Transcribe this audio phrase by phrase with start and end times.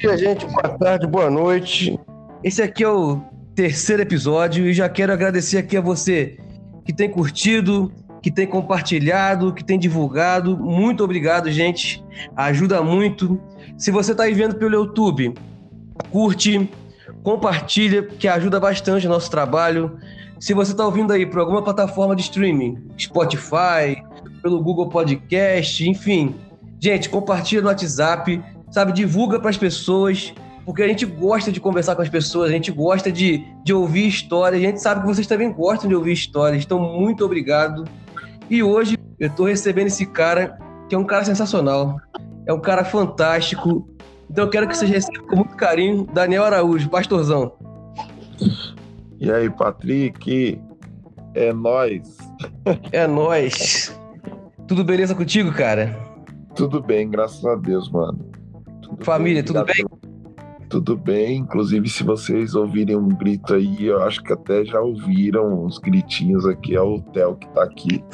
[0.00, 0.46] dia, gente.
[0.46, 2.00] Boa tarde, boa noite.
[2.42, 3.20] Esse aqui é o
[3.54, 6.38] terceiro episódio e já quero agradecer aqui a você
[6.86, 7.92] que tem curtido,
[8.22, 10.56] que tem compartilhado, que tem divulgado.
[10.56, 12.02] Muito obrigado, gente.
[12.34, 13.38] Ajuda muito.
[13.76, 15.34] Se você está aí vendo pelo YouTube,
[16.10, 16.70] curte,
[17.22, 19.98] compartilha, que ajuda bastante o nosso trabalho.
[20.38, 24.02] Se você está ouvindo aí por alguma plataforma de streaming, Spotify,
[24.42, 26.34] pelo Google Podcast, enfim,
[26.80, 28.92] gente, compartilha no WhatsApp, sabe?
[28.92, 30.32] Divulga para as pessoas,
[30.64, 34.06] porque a gente gosta de conversar com as pessoas, a gente gosta de, de ouvir
[34.06, 37.84] histórias, a gente sabe que vocês também gostam de ouvir histórias, então muito obrigado.
[38.48, 42.00] E hoje eu estou recebendo esse cara, que é um cara sensacional,
[42.46, 43.88] é um cara fantástico,
[44.30, 47.52] então eu quero que vocês recebam com muito carinho Daniel Araújo, pastorzão.
[49.18, 50.60] E aí, Patrick?
[51.34, 52.16] É nós.
[52.92, 53.96] É nós.
[54.66, 55.96] Tudo beleza contigo, cara?
[56.54, 58.30] Tudo bem, graças a Deus, mano.
[59.00, 59.84] Família, tudo bem?
[60.68, 65.64] Tudo bem, inclusive se vocês ouvirem um grito aí, eu acho que até já ouviram
[65.64, 68.04] uns gritinhos aqui, é o Theo que tá aqui.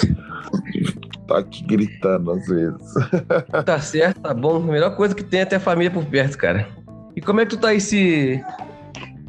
[1.28, 2.94] tá aqui gritando às vezes.
[3.64, 4.56] Tá certo, tá bom.
[4.56, 6.66] A melhor coisa que tem é ter a família por perto, cara.
[7.14, 8.42] E como é que tu tá aí se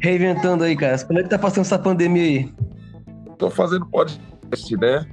[0.00, 0.98] reinventando aí, cara?
[1.04, 2.52] Como é que tá passando essa pandemia aí?
[3.36, 5.06] Tô fazendo podcast, né?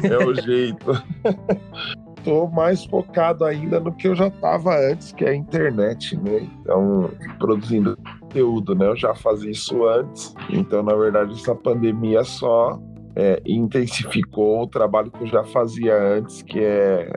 [0.04, 1.02] é o jeito.
[2.24, 6.48] Tô mais focado ainda no que eu já estava antes, que é a internet, né?
[6.60, 8.86] Então, produzindo conteúdo, né?
[8.86, 10.34] Eu já fazia isso antes.
[10.50, 12.78] Então, na verdade, essa pandemia só
[13.16, 17.10] é, intensificou o trabalho que eu já fazia antes, que, é,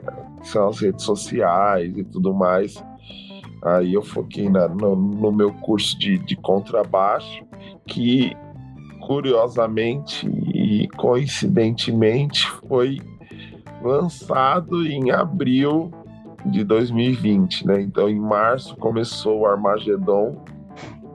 [0.44, 2.82] são as redes sociais e tudo mais.
[3.62, 7.44] Aí eu foquei na, no, no, meu curso de, de contrabaixo,
[7.86, 8.36] que
[9.00, 13.00] curiosamente e coincidentemente foi
[13.84, 15.92] lançado em abril
[16.46, 17.80] de 2020, né?
[17.82, 20.42] Então em março começou o Armagedon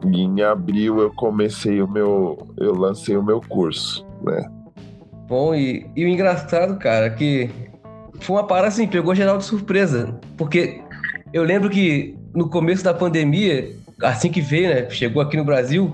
[0.06, 4.50] e em abril eu comecei o meu, eu lancei o meu curso, né?
[5.28, 7.50] Bom, e, e o engraçado, cara, que
[8.20, 10.82] foi uma parada assim, pegou geral de surpresa, porque
[11.32, 15.94] eu lembro que no começo da pandemia, assim que veio, né, chegou aqui no Brasil,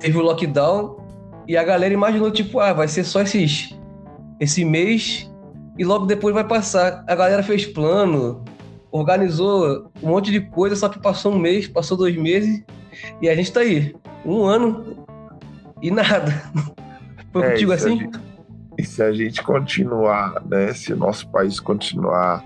[0.00, 0.96] teve o lockdown
[1.46, 3.72] e a galera imaginou, tipo, ah, vai ser só esses,
[4.40, 5.30] esse mês
[5.78, 7.04] e logo depois vai passar.
[7.06, 8.44] A galera fez plano,
[8.90, 12.62] organizou um monte de coisa, só que passou um mês, passou dois meses
[13.20, 13.94] e a gente tá aí.
[14.24, 15.06] Um ano
[15.82, 16.32] e nada.
[17.32, 17.98] Foi é, contigo assim?
[17.98, 18.20] Gente,
[18.78, 20.72] e se a gente continuar, né?
[20.72, 22.44] Se o nosso país continuar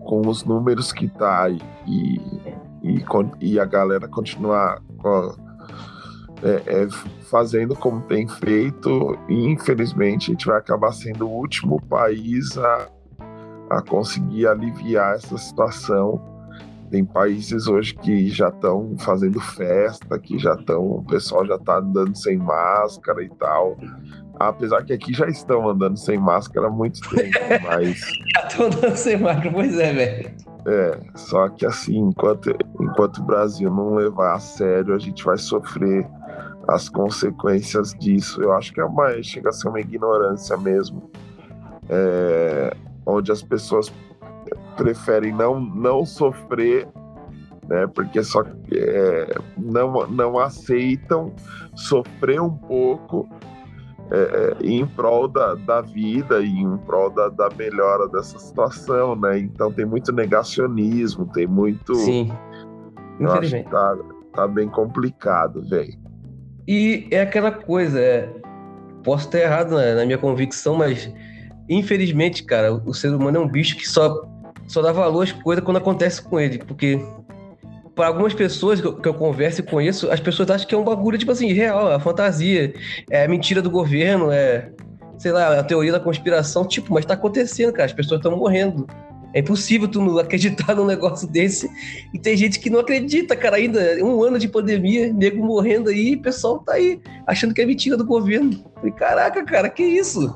[0.00, 2.20] com os números que tá e,
[2.82, 3.04] e,
[3.40, 5.34] e a galera continuar com
[6.42, 6.88] é, é,
[7.30, 12.88] fazendo como tem feito, e infelizmente a gente vai acabar sendo o último país a,
[13.68, 16.20] a conseguir aliviar essa situação.
[16.90, 21.78] Tem países hoje que já estão fazendo festa, que já estão, o pessoal já está
[21.78, 23.76] andando sem máscara e tal.
[24.40, 28.00] Apesar que aqui já estão andando sem máscara há muito tempo, mas.
[28.34, 30.50] já estão andando sem máscara, pois é, velho.
[30.66, 35.38] É, só que assim, enquanto, enquanto o Brasil não levar a sério, a gente vai
[35.38, 36.06] sofrer
[36.70, 38.40] as consequências disso.
[38.42, 41.10] Eu acho que é uma, chega a ser uma ignorância mesmo,
[41.88, 43.92] é, onde as pessoas
[44.76, 46.88] preferem não, não sofrer,
[47.68, 48.42] né, porque só
[48.72, 51.32] é, não, não aceitam
[51.74, 53.28] sofrer um pouco
[54.12, 59.14] é, é, em prol da, da vida e em prol da, da melhora dessa situação,
[59.14, 59.38] né?
[59.38, 61.94] Então tem muito negacionismo, tem muito.
[61.94, 62.32] Sim.
[63.20, 63.96] Eu que tá,
[64.34, 66.09] tá bem complicado, velho.
[66.66, 68.28] E é aquela coisa, é,
[69.02, 71.12] posso estar errado na, na, minha convicção, mas
[71.68, 74.26] infelizmente, cara, o ser humano é um bicho que só,
[74.66, 77.00] só dá valor às coisas quando acontece com ele, porque
[77.94, 80.78] para algumas pessoas que eu, que eu, converso e conheço, as pessoas acham que é
[80.78, 82.72] um bagulho, tipo assim, real, é fantasia,
[83.10, 84.70] é mentira do governo, é,
[85.18, 88.86] sei lá, a teoria da conspiração, tipo, mas tá acontecendo, cara, as pessoas estão morrendo.
[89.32, 91.70] É impossível tu acreditar num negócio desse.
[92.12, 93.80] E tem gente que não acredita, cara, ainda.
[94.04, 97.96] Um ano de pandemia, nego morrendo aí, o pessoal tá aí achando que é mentira
[97.96, 98.64] do governo.
[98.82, 100.34] E caraca, cara, que isso?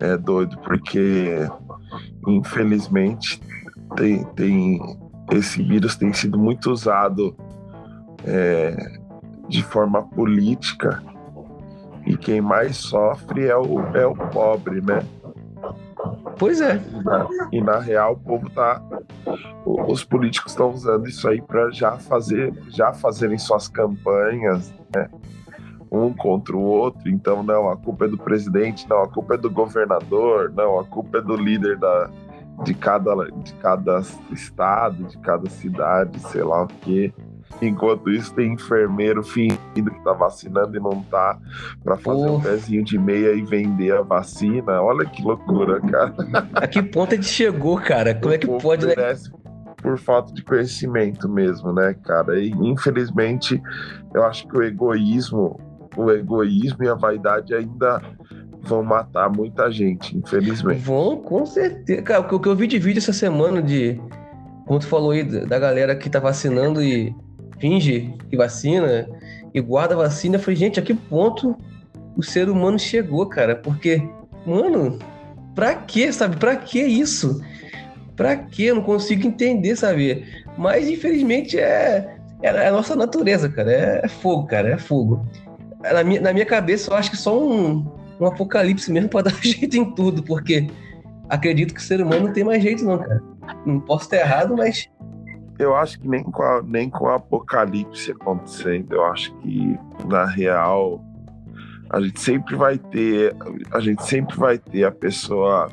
[0.00, 1.48] É doido, porque
[2.26, 3.40] infelizmente
[3.96, 4.80] tem, tem
[5.32, 7.36] esse vírus tem sido muito usado
[8.24, 8.98] é,
[9.48, 11.02] de forma política
[12.06, 15.04] e quem mais sofre é o, é o pobre, né?
[16.38, 16.80] Pois é.
[17.52, 18.82] E na, real o povo tá.
[19.64, 25.08] Os políticos estão usando isso aí para já fazer, já fazerem suas campanhas, né?
[25.90, 27.08] Um contra o outro.
[27.08, 30.84] Então, não, a culpa é do presidente, não, a culpa é do governador, não, a
[30.84, 32.10] culpa é do líder da,
[32.64, 34.00] de cada, de cada
[34.30, 37.12] estado, de cada cidade, sei lá o quê.
[37.60, 41.38] Enquanto isso, tem enfermeiro fingindo que tá vacinando e não tá,
[41.82, 44.82] para fazer um pezinho de meia e vender a vacina.
[44.82, 46.14] Olha que loucura, cara.
[46.54, 48.14] A que ponto a gente chegou, cara?
[48.14, 48.94] Como é que pode, né?
[49.82, 52.38] Por falta de conhecimento mesmo, né, cara?
[52.38, 53.60] E infelizmente,
[54.14, 55.58] eu acho que o egoísmo,
[55.96, 58.02] o egoísmo e a vaidade ainda
[58.62, 60.80] vão matar muita gente, infelizmente.
[60.80, 62.02] Vão, com certeza.
[62.02, 64.00] Cara, o que eu vi de vídeo essa semana de.
[64.66, 67.14] Como tu falou aí, da galera que tá vacinando e
[67.58, 69.08] finge que vacina
[69.52, 70.36] e guarda a vacina.
[70.36, 71.56] Eu falei, gente, a que ponto
[72.16, 73.56] o ser humano chegou, cara?
[73.56, 74.02] Porque,
[74.46, 74.98] mano,
[75.54, 76.36] pra que, sabe?
[76.36, 77.42] Pra que isso?
[78.14, 78.64] Pra que?
[78.64, 80.24] Eu não consigo entender, sabe?
[80.56, 83.70] Mas, infelizmente, é, é a nossa natureza, cara.
[83.70, 84.70] É, é fogo, cara.
[84.70, 85.26] É fogo.
[85.82, 87.86] Na minha, na minha cabeça, eu acho que só um,
[88.18, 90.66] um apocalipse mesmo pra dar jeito em tudo, porque
[91.28, 93.22] acredito que o ser humano não tem mais jeito, não, cara.
[93.64, 94.88] Não posso estar errado, mas
[95.58, 100.24] eu acho que nem com, a, nem com o apocalipse acontecendo, eu acho que na
[100.24, 101.02] real
[101.90, 103.34] a gente sempre vai ter
[103.72, 105.70] a gente sempre vai ter a pessoa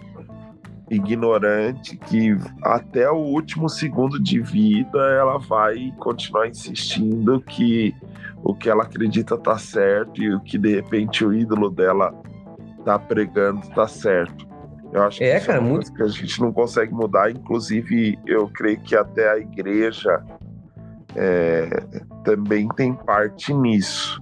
[0.89, 7.95] ignorante que até o último segundo de vida ela vai continuar insistindo que
[8.43, 12.13] o que ela acredita tá certo e o que de repente o ídolo dela
[12.85, 14.52] tá pregando tá certo.
[14.93, 15.91] Eu acho que é, cara, é muito...
[15.91, 17.31] que a gente não consegue mudar.
[17.31, 20.23] Inclusive, eu creio que até a igreja
[21.15, 21.67] é,
[22.23, 24.21] também tem parte nisso.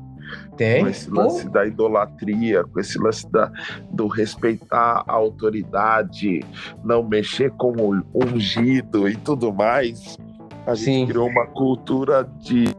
[0.55, 0.83] Tem.
[0.83, 1.51] Com esse lance Pô.
[1.51, 3.51] da idolatria, com esse lance da,
[3.91, 6.39] do respeitar a autoridade,
[6.83, 7.73] não mexer com
[8.13, 10.17] o ungido e tudo mais.
[10.65, 11.07] A gente Sim.
[11.07, 12.73] criou uma cultura de,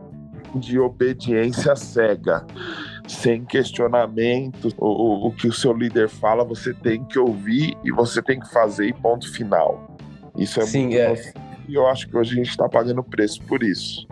[0.55, 2.47] de obediência cega
[3.13, 4.69] sem questionamento.
[4.77, 8.51] O, o que o seu líder fala, você tem que ouvir e você tem que
[8.51, 9.97] fazer e ponto final.
[10.37, 10.99] Isso é Sim, muito.
[10.99, 11.33] É.
[11.69, 14.07] E eu acho que hoje a gente está pagando preço por isso.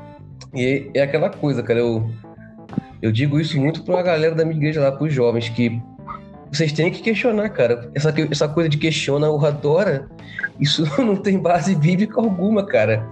[0.55, 1.81] E é aquela coisa, cara.
[1.81, 2.08] Eu,
[3.02, 5.81] eu digo isso muito para a galera da minha igreja lá, para os jovens, que
[6.53, 7.91] vocês têm que questionar, cara.
[7.94, 10.08] Essa, essa coisa de questiona ou adora,
[10.58, 13.06] isso não tem base bíblica alguma, cara.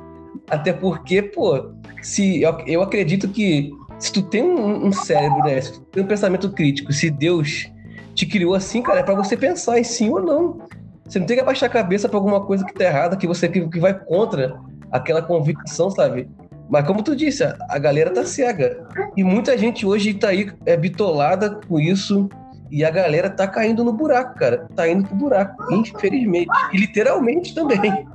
[0.49, 5.61] Até porque, pô, se eu, eu acredito que se tu tem um, um, cérebro, né?
[5.61, 7.71] Se tu tem um pensamento crítico, se Deus
[8.15, 10.59] te criou assim, cara, é pra você pensar em sim ou não.
[11.05, 13.49] Você não tem que abaixar a cabeça pra alguma coisa que tá errada, que você
[13.49, 14.61] que, que vai contra
[14.93, 16.29] aquela convicção, sabe?
[16.69, 18.87] Mas como tu disse, a, galera tá cega.
[19.17, 22.29] E muita gente hoje tá aí é bitolada com isso.
[22.71, 24.69] E a galera tá caindo no buraco, cara.
[24.77, 26.51] Tá indo pro buraco, infelizmente.
[26.75, 28.07] E literalmente também.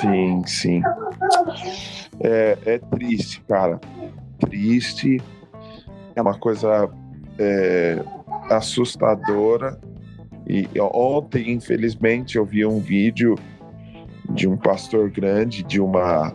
[0.00, 0.82] Sim, sim.
[2.20, 3.78] É, é triste, cara
[4.40, 5.20] triste,
[6.14, 6.88] é uma coisa
[7.38, 8.02] é,
[8.50, 9.78] assustadora.
[10.46, 13.36] E ontem, infelizmente, eu vi um vídeo
[14.30, 16.34] de um pastor grande de uma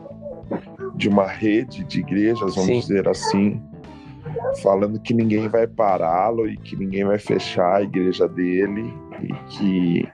[0.96, 2.80] de uma rede de igrejas, vamos Sim.
[2.80, 3.62] dizer assim,
[4.62, 10.08] falando que ninguém vai pará-lo e que ninguém vai fechar a igreja dele e que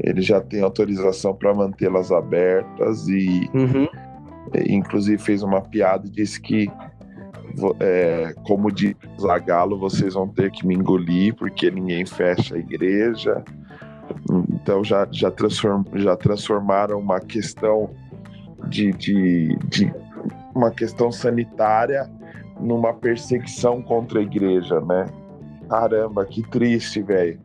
[0.00, 3.88] ele já tem autorização para mantê-las abertas e uhum.
[4.68, 6.70] inclusive fez uma piada e disse que
[7.80, 13.42] é, como diz Zagalo, vocês vão ter que me engolir porque ninguém fecha a igreja.
[14.50, 17.90] Então já, já, transform, já transformaram uma questão
[18.68, 19.92] de, de, de
[20.54, 22.10] uma questão sanitária
[22.60, 25.06] numa perseguição contra a igreja, né?
[25.68, 27.40] Caramba, que triste, velho.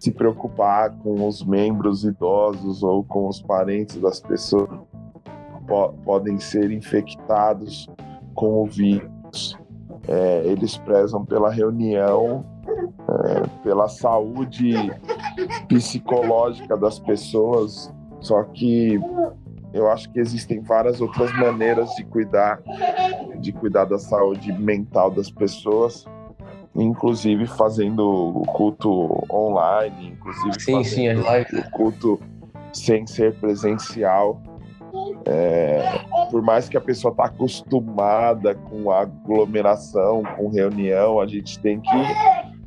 [0.00, 4.68] Se preocupar com os membros idosos ou com os parentes das pessoas
[5.66, 7.88] po podem ser infectados
[8.36, 9.58] com o vírus.
[10.06, 14.74] É, eles prezam pela reunião, é, pela saúde
[15.68, 19.00] psicológica das pessoas, só que
[19.72, 22.62] eu acho que existem várias outras maneiras de cuidar
[23.40, 26.06] de cuidar da saúde mental das pessoas,
[26.74, 32.20] inclusive fazendo o culto online, inclusive sim, sim, o culto
[32.72, 34.40] sem ser presencial.
[35.26, 35.82] É,
[36.30, 41.90] por mais que a pessoa tá acostumada com aglomeração, com reunião, a gente tem que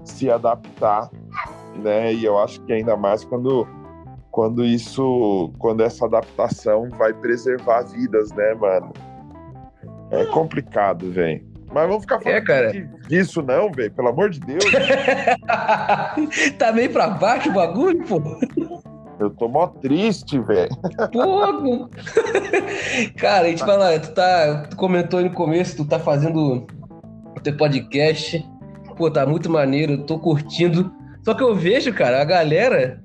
[0.04, 1.10] se adaptar,
[1.82, 2.14] né?
[2.14, 3.68] E eu acho que ainda mais quando
[4.32, 8.94] quando isso, quando essa adaptação vai preservar vidas, né, mano?
[10.12, 11.48] É complicado, velho.
[11.72, 12.72] Mas vamos ficar falando é, cara.
[13.08, 14.64] disso não, velho, pelo amor de Deus.
[16.58, 18.22] tá meio pra baixo o bagulho, pô.
[19.20, 20.70] Eu tô mó triste, velho.
[21.12, 21.90] Pô,
[23.20, 24.68] cara, a gente fala, tu tá.
[24.70, 26.66] Tu comentou no começo, tu tá fazendo
[27.36, 28.46] o teu podcast.
[28.98, 30.92] Pô, tá muito maneiro, eu tô curtindo.
[31.24, 33.02] Só que eu vejo, cara, a galera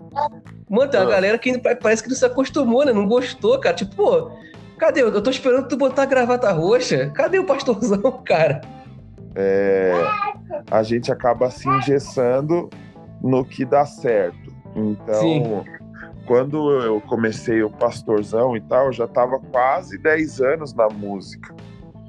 [0.69, 1.11] Mano, tem uma ah.
[1.11, 2.93] galera que parece que não se acostumou, né?
[2.93, 3.75] Não gostou, cara.
[3.75, 4.31] Tipo, pô,
[4.79, 5.03] cadê?
[5.03, 7.11] Eu tô esperando tu botar a gravata roxa.
[7.11, 8.61] Cadê o pastorzão, cara?
[9.35, 9.93] É,
[10.71, 12.71] a gente acaba se engessando
[13.23, 14.55] no que dá certo.
[14.75, 15.65] Então, Sim.
[16.27, 21.55] Quando eu comecei o pastorzão e tal, eu já tava quase 10 anos na música.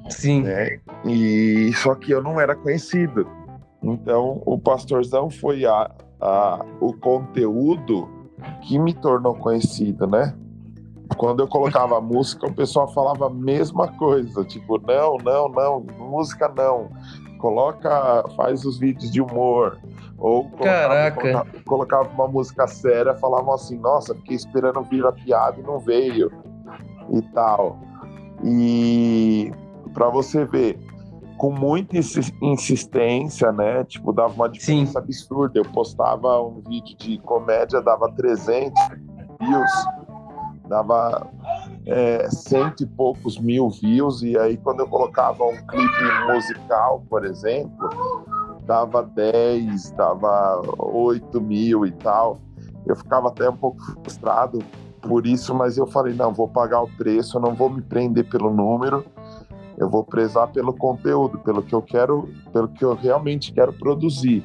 [0.08, 0.42] Sim.
[0.42, 0.80] Né?
[1.04, 3.26] E só que eu não era conhecido.
[3.82, 8.08] Então, o pastorzão foi a, a, o conteúdo
[8.62, 10.34] que me tornou conhecido, né?
[11.16, 16.52] Quando eu colocava música, o pessoal falava a mesma coisa, tipo, não, não, não, música
[16.56, 16.90] não.
[17.38, 19.78] Coloca, faz os vídeos de humor.
[20.18, 25.60] Ou colocava, colocava, colocava uma música séria, falavam assim, nossa, fiquei esperando vir a piada
[25.60, 26.30] e não veio.
[27.10, 27.78] E tal.
[28.42, 29.52] E
[29.92, 30.78] para você ver,
[31.36, 31.96] com muita
[32.42, 33.84] insistência, né?
[33.84, 34.98] Tipo, dava uma diferença Sim.
[34.98, 35.58] absurda.
[35.58, 38.72] Eu postava um vídeo de comédia, dava 300
[39.40, 39.70] views,
[40.68, 41.28] dava
[41.86, 47.24] é, cento e poucos mil views, e aí quando eu colocava um clipe musical, por
[47.24, 47.88] exemplo,
[48.66, 52.38] dava 10, dava 8 mil e tal.
[52.84, 54.58] Eu ficava até um pouco frustrado
[55.00, 58.28] por isso, mas eu falei, não, vou pagar o preço, eu não vou me prender
[58.28, 59.04] pelo número,
[59.78, 64.44] eu vou prezar pelo conteúdo, pelo que eu quero, pelo que eu realmente quero produzir.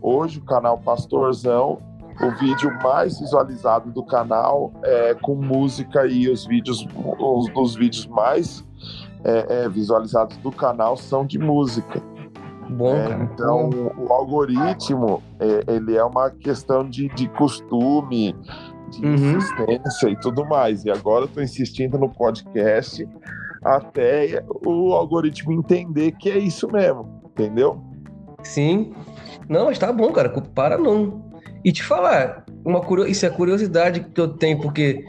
[0.00, 1.78] Hoje o canal Pastorzão,
[2.22, 6.86] o vídeo mais visualizado do canal é com música e os vídeos,
[7.18, 8.64] os dos vídeos mais
[9.24, 12.02] é, é, visualizados do canal são de música.
[12.68, 18.36] Bom, é, então o algoritmo é, ele é uma questão de, de costume,
[18.90, 19.14] de uhum.
[19.14, 20.84] insistência e tudo mais.
[20.84, 23.08] E agora eu estou insistindo no podcast
[23.64, 27.82] até o algoritmo entender que é isso mesmo, entendeu?
[28.42, 28.92] Sim.
[29.48, 31.29] Não, mas tá bom, cara, para não.
[31.64, 35.04] E te falar, uma isso é curiosidade que eu tenho, porque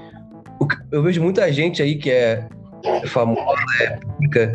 [0.92, 2.48] eu vejo muita gente aí que é
[3.08, 4.52] famosa, é pública,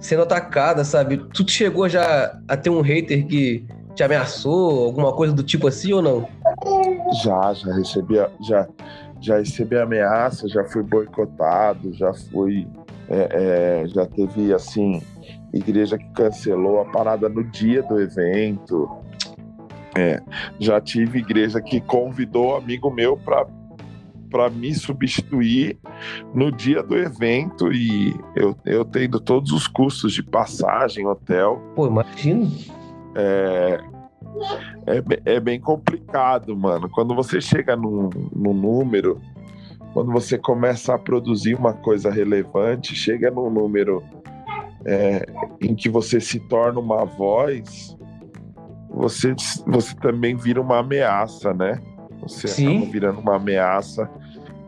[0.00, 1.18] sendo atacada, sabe?
[1.32, 3.64] Tu chegou já a ter um hater que
[3.94, 6.28] te ameaçou, alguma coisa do tipo assim ou não?
[7.22, 8.68] Já, já recebi, já,
[9.20, 12.66] já recebi ameaça, já fui boicotado, já fui
[13.08, 15.02] é, é, já teve assim
[15.52, 18.88] igreja que cancelou a parada no dia do evento.
[19.96, 20.22] É,
[20.58, 23.46] já tive igreja que convidou amigo meu para
[24.30, 25.78] para me substituir
[26.34, 31.60] no dia do evento e eu, eu tendo todos os custos de passagem, hotel.
[31.76, 32.50] Pô, imagino.
[33.14, 33.78] É,
[34.86, 36.88] é, é bem complicado, mano.
[36.88, 39.20] Quando você chega num, num número
[39.92, 44.02] quando você começa a produzir uma coisa relevante, chega num número
[44.84, 45.26] é,
[45.60, 47.96] em que você se torna uma voz,
[48.94, 49.34] você,
[49.66, 51.80] você também vira uma ameaça, né?
[52.20, 52.76] Você Sim.
[52.76, 54.08] acaba virando uma ameaça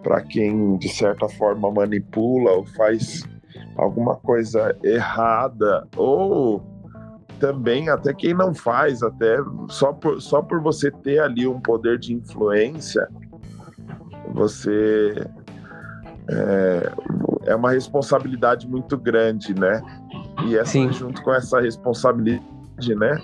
[0.03, 3.25] para quem, de certa forma, manipula ou faz
[3.77, 6.63] alguma coisa errada, ou
[7.39, 9.37] também até quem não faz, até
[9.69, 13.09] só por, só por você ter ali um poder de influência,
[14.33, 15.15] você
[16.29, 16.93] é,
[17.47, 19.83] é uma responsabilidade muito grande, né?
[20.47, 20.93] E essa, Sim.
[20.93, 23.21] junto com essa responsabilidade, né?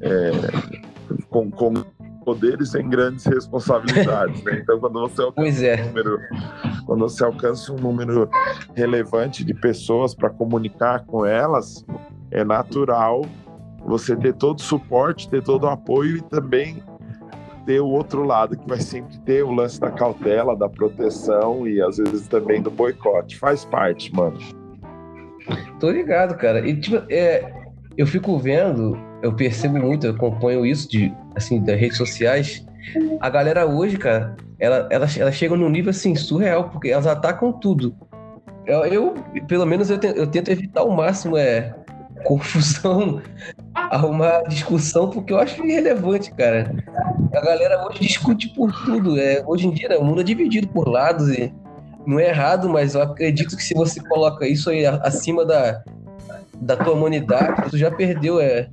[0.00, 0.30] É,
[1.30, 1.74] com, com
[2.24, 4.58] poderes em grandes responsabilidades, né?
[4.60, 5.80] Então, quando você alcança é.
[5.80, 6.20] um número,
[6.84, 8.28] quando você alcança um número
[8.74, 11.86] relevante de pessoas para comunicar com elas,
[12.30, 13.22] é natural
[13.86, 16.82] você ter todo o suporte, ter todo o apoio e também
[17.64, 21.80] ter o outro lado que vai sempre ter o lance da cautela, da proteção e
[21.80, 23.38] às vezes também do boicote.
[23.38, 24.38] Faz parte, mano.
[25.80, 26.66] Tô ligado, cara.
[26.66, 27.52] E tipo, é,
[27.96, 32.64] eu fico vendo, eu percebo muito, eu acompanho isso de assim das redes sociais.
[33.20, 37.52] A galera hoje, cara, ela, ela, ela chega num nível assim surreal, porque elas atacam
[37.52, 37.94] tudo.
[38.66, 39.14] Eu, eu
[39.46, 41.74] pelo menos eu, te, eu tento evitar ao máximo é
[42.24, 43.22] confusão,
[43.74, 46.74] arrumar discussão, porque eu acho irrelevante, cara.
[47.34, 49.18] A galera hoje discute por tudo.
[49.18, 51.52] É, hoje em dia, né, o mundo é dividido por lados e
[52.06, 55.82] não é errado, mas eu acredito que se você coloca isso aí acima da,
[56.60, 58.68] da tua humanidade, tu já perdeu, é,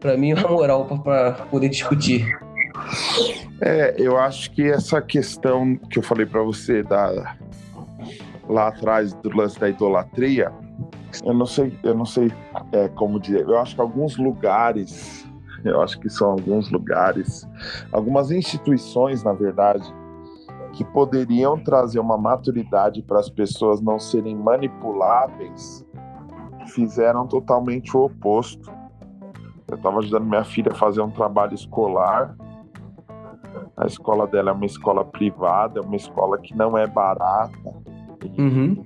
[0.00, 2.26] para mim, a moral para poder discutir.
[3.60, 7.36] É, eu acho que essa questão que eu falei para você da
[8.48, 10.52] lá atrás do lance da idolatria,
[11.24, 12.32] eu não sei, eu não sei
[12.72, 13.42] é, como dizer.
[13.42, 15.28] Eu acho que alguns lugares,
[15.64, 17.46] eu acho que são alguns lugares,
[17.92, 19.84] algumas instituições, na verdade,
[20.72, 25.84] que poderiam trazer uma maturidade para as pessoas não serem manipuláveis,
[26.68, 28.79] fizeram totalmente o oposto.
[29.70, 32.34] Eu estava ajudando minha filha a fazer um trabalho escolar
[33.76, 37.74] A escola dela é uma escola privada, é uma escola que não é barata.
[38.36, 38.84] Uhum.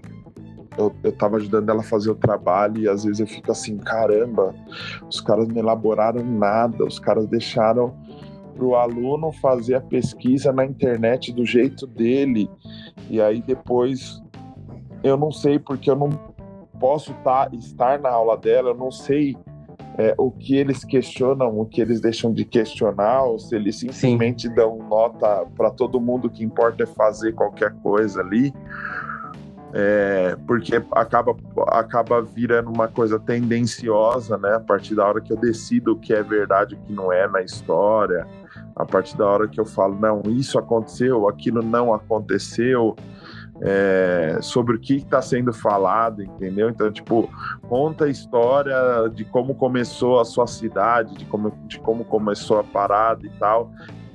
[0.76, 3.78] Eu, eu tava ajudando ela a fazer o trabalho e às vezes eu fico assim,
[3.78, 4.54] caramba,
[5.08, 7.94] os caras não elaboraram nada, os caras deixaram
[8.54, 12.50] para o aluno fazer a pesquisa na internet do jeito dele.
[13.08, 14.22] E aí depois
[15.02, 16.10] eu não sei porque eu não
[16.78, 19.36] posso tá, estar na aula dela, eu não sei
[19.96, 24.48] é, o que eles questionam, o que eles deixam de questionar, ou se eles simplesmente
[24.48, 24.54] Sim.
[24.54, 28.52] dão nota para todo mundo que importa é fazer qualquer coisa ali.
[29.76, 31.36] É, porque acaba,
[31.68, 34.54] acaba virando uma coisa tendenciosa, né?
[34.54, 37.12] A partir da hora que eu decido o que é verdade e o que não
[37.12, 38.24] é na história,
[38.76, 42.94] a partir da hora que eu falo, não, isso aconteceu, aquilo não aconteceu,
[43.60, 46.68] é, sobre o que está sendo falado, entendeu?
[46.68, 47.30] Então, tipo,
[47.68, 48.76] conta a história
[49.12, 53.70] de como começou a sua cidade, de como, de como começou a parada e tal.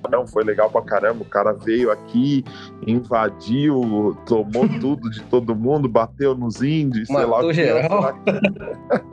[0.09, 1.21] Não, foi legal pra caramba.
[1.21, 2.43] O cara veio aqui,
[2.85, 7.53] invadiu, tomou tudo de todo mundo, bateu nos índios, sei lá.
[7.53, 8.13] Geral.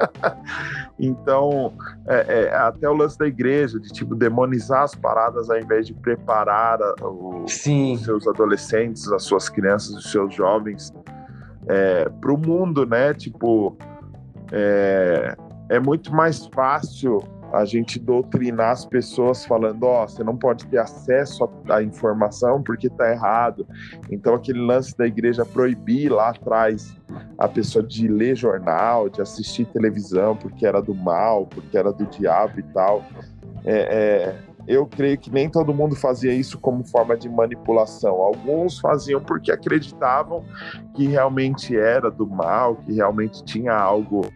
[0.98, 1.72] então,
[2.06, 5.94] é, é, até o lance da igreja, de tipo, demonizar as paradas ao invés de
[5.94, 10.92] preparar o, os seus adolescentes, as suas crianças, os seus jovens
[11.68, 13.12] é, para o mundo, né?
[13.14, 13.76] Tipo,
[14.52, 15.36] é,
[15.68, 20.66] é muito mais fácil a gente doutrinar as pessoas falando, ó, oh, você não pode
[20.66, 23.66] ter acesso à informação porque tá errado.
[24.10, 26.94] Então aquele lance da igreja proibir lá atrás
[27.38, 32.06] a pessoa de ler jornal, de assistir televisão porque era do mal, porque era do
[32.06, 33.04] diabo e tal.
[33.64, 38.16] É, é, eu creio que nem todo mundo fazia isso como forma de manipulação.
[38.16, 40.44] Alguns faziam porque acreditavam
[40.94, 44.26] que realmente era do mal, que realmente tinha algo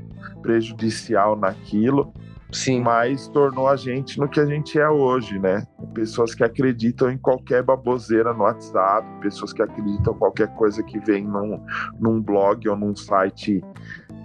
[0.41, 2.13] prejudicial naquilo.
[2.53, 2.81] Sim.
[2.81, 5.67] mas tornou a gente no que a gente é hoje, né?
[5.95, 10.99] Pessoas que acreditam em qualquer baboseira no WhatsApp, pessoas que acreditam em qualquer coisa que
[11.01, 11.63] vem num,
[11.99, 13.63] num blog ou num site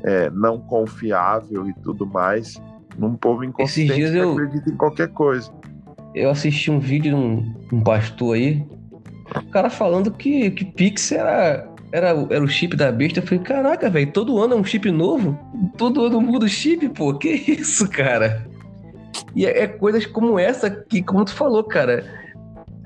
[0.04, 2.62] é, não confiável e tudo mais.
[2.98, 5.52] Num povo inconsciente que eu, acredita em qualquer coisa.
[6.14, 8.66] Eu assisti um vídeo de um, um pastor aí,
[9.36, 13.20] o cara falando que, que Pix era era, era o chip da besta.
[13.20, 15.40] Eu falei, caraca, velho, todo ano é um chip novo?
[15.78, 17.14] Todo ano muda o chip, pô.
[17.14, 18.46] Que isso, cara?
[19.34, 22.06] E é, é coisas como essa que, como tu falou, cara,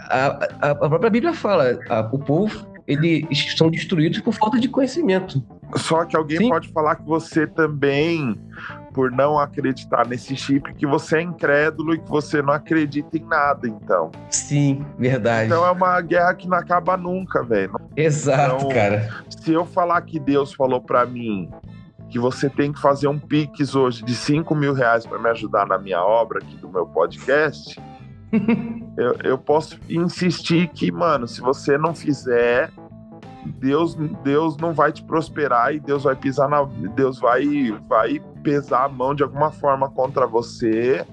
[0.02, 0.28] a,
[0.62, 5.44] a, a própria Bíblia fala, a, o povo, eles são destruídos por falta de conhecimento.
[5.76, 6.50] Só que alguém Sim.
[6.50, 8.40] pode falar que você também
[8.94, 13.24] por não acreditar nesse chip que você é incrédulo e que você não acredita em
[13.24, 14.12] nada, então.
[14.30, 15.46] Sim, verdade.
[15.46, 17.80] Então é uma guerra que não acaba nunca, velho.
[17.96, 19.10] Exato, então, cara.
[19.30, 21.50] Se eu falar que Deus falou para mim
[22.10, 25.68] que você tem que fazer um Pix hoje de 5 mil reais para me ajudar
[25.68, 27.80] na minha obra aqui do meu podcast,
[28.98, 32.72] eu, eu posso insistir que, mano, se você não fizer,
[33.46, 36.64] Deus, Deus não vai te prosperar e Deus vai pisar na.
[36.64, 41.06] Deus vai, vai pesar a mão de alguma forma contra você.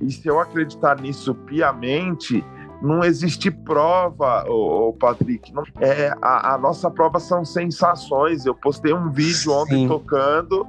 [0.00, 2.42] E se eu acreditar nisso piamente,
[2.80, 5.52] não existe prova, ô, ô Patrick.
[5.52, 8.46] Não, é, a, a, nossa prova são sensações.
[8.46, 10.66] Eu postei um vídeo ontem tocando.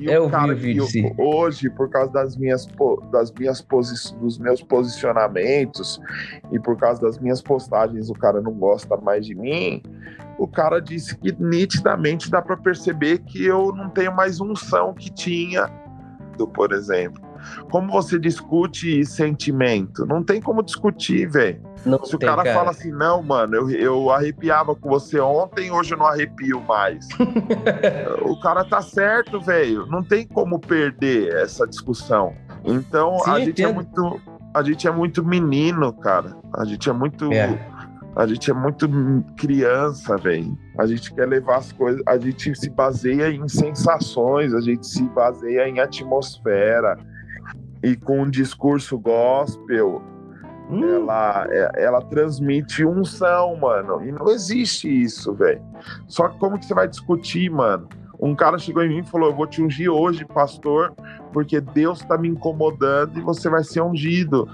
[0.00, 2.66] E é, o cara vi o vídeo, hoje, por causa das minhas,
[3.12, 6.00] das minhas posi dos meus posicionamentos
[6.50, 9.80] e por causa das minhas postagens, o cara não gosta mais de mim
[10.38, 15.10] o cara disse que nitidamente dá para perceber que eu não tenho mais unção que
[15.10, 15.68] tinha,
[16.54, 17.22] por exemplo.
[17.70, 20.06] Como você discute sentimento?
[20.06, 21.60] Não tem como discutir, velho.
[22.04, 25.92] Se o cara, cara, fala assim, não, mano, eu, eu arrepiava com você ontem, hoje
[25.92, 27.06] eu não arrepio mais.
[28.22, 29.86] o cara tá certo, velho.
[29.86, 32.34] Não tem como perder essa discussão.
[32.64, 33.70] Então Sim, a gente é entendo.
[33.70, 34.20] é muito.
[34.54, 36.36] A gente é muito menino, cara.
[36.54, 37.30] A gente é muito.
[37.32, 37.73] É
[38.16, 38.88] a gente é muito
[39.36, 40.56] criança, velho.
[40.78, 42.00] A gente quer levar as coisas.
[42.06, 46.96] A gente se baseia em sensações, a gente se baseia em atmosfera.
[47.82, 50.00] E com um discurso gospel,
[50.70, 50.84] hum.
[50.84, 54.04] ela, é, ela transmite unção, mano.
[54.04, 55.60] E não existe isso, velho.
[56.06, 57.88] Só que como que você vai discutir, mano?
[58.20, 60.94] Um cara chegou em mim e falou: Eu vou te ungir hoje, pastor,
[61.32, 64.48] porque Deus tá me incomodando e você vai ser ungido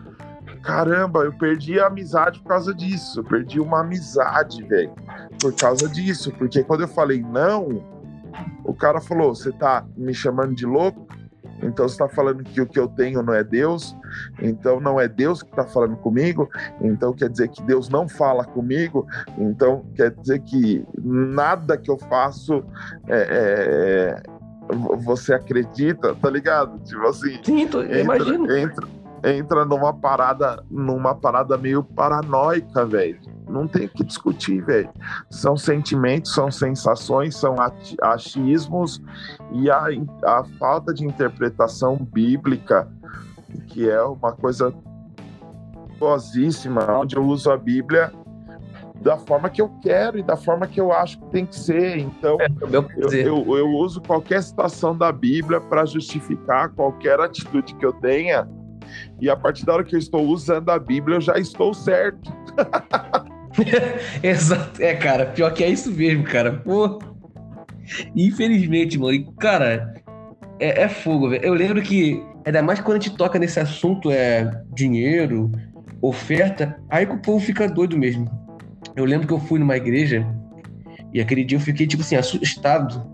[0.62, 3.20] caramba, eu perdi a amizade por causa disso.
[3.20, 4.92] Eu perdi uma amizade, velho,
[5.40, 6.32] por causa disso.
[6.32, 7.82] Porque quando eu falei não,
[8.64, 11.06] o cara falou: você tá me chamando de louco?
[11.62, 13.96] Então você está falando que o que eu tenho não é Deus,
[14.40, 16.48] então não é Deus que está falando comigo,
[16.80, 21.98] então quer dizer que Deus não fala comigo, então quer dizer que nada que eu
[21.98, 22.64] faço
[23.06, 24.22] é, é,
[24.98, 26.78] você acredita, tá ligado?
[26.80, 28.56] Tipo assim, Sim, tô, entra, imagino.
[28.56, 28.86] Entra,
[29.24, 33.20] entra numa parada, numa parada meio paranoica, velho.
[33.48, 34.90] Não tem o que discutir, velho.
[35.30, 37.56] São sentimentos, são sensações, são
[38.02, 39.02] achismos
[39.52, 39.86] e a,
[40.24, 42.88] a falta de interpretação bíblica,
[43.66, 44.72] que é uma coisa
[45.98, 48.12] posíssima, onde eu uso a Bíblia
[49.00, 51.98] da forma que eu quero e da forma que eu acho que tem que ser.
[51.98, 57.84] Então, é, eu, eu, eu, uso qualquer citação da Bíblia para justificar qualquer atitude que
[57.84, 58.46] eu tenha.
[59.20, 62.32] E a partir da hora que eu estou usando a Bíblia, eu já estou certo.
[64.22, 64.82] Exato.
[64.82, 66.52] É, cara, pior que é isso mesmo, cara.
[66.52, 66.98] Pô.
[68.14, 69.14] Infelizmente, mano.
[69.14, 69.94] E, cara,
[70.58, 71.44] é, é fogo, velho.
[71.44, 75.50] Eu lembro que, ainda mais quando a gente toca nesse assunto, é dinheiro,
[76.00, 78.30] oferta, aí que o povo fica doido mesmo.
[78.96, 80.26] Eu lembro que eu fui numa igreja
[81.12, 83.04] e aquele dia eu fiquei, tipo assim, assustado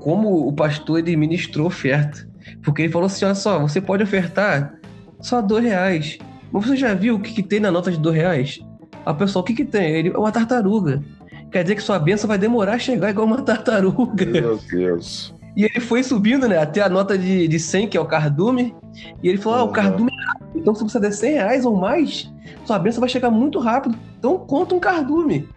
[0.00, 2.28] como o pastor ele ministrou oferta.
[2.62, 4.74] Porque ele falou assim: olha só, você pode ofertar
[5.22, 6.18] só dois reais.
[6.52, 8.60] Mas você já viu o que, que tem na nota de dois reais?
[9.06, 9.94] A pessoa, o que, que tem?
[9.94, 11.02] Ele é uma tartaruga.
[11.50, 14.26] Quer dizer que sua benção vai demorar a chegar igual uma tartaruga.
[14.26, 15.34] Meu Deus.
[15.56, 16.58] E ele foi subindo, né?
[16.58, 18.74] Até a nota de, de 100, que é o cardume.
[19.22, 19.64] E ele falou: uhum.
[19.64, 20.50] ah, o cardume é rápido.
[20.54, 22.30] Então, se você der 100 reais ou mais,
[22.64, 23.96] sua benção vai chegar muito rápido.
[24.18, 25.48] Então, conta um cardume.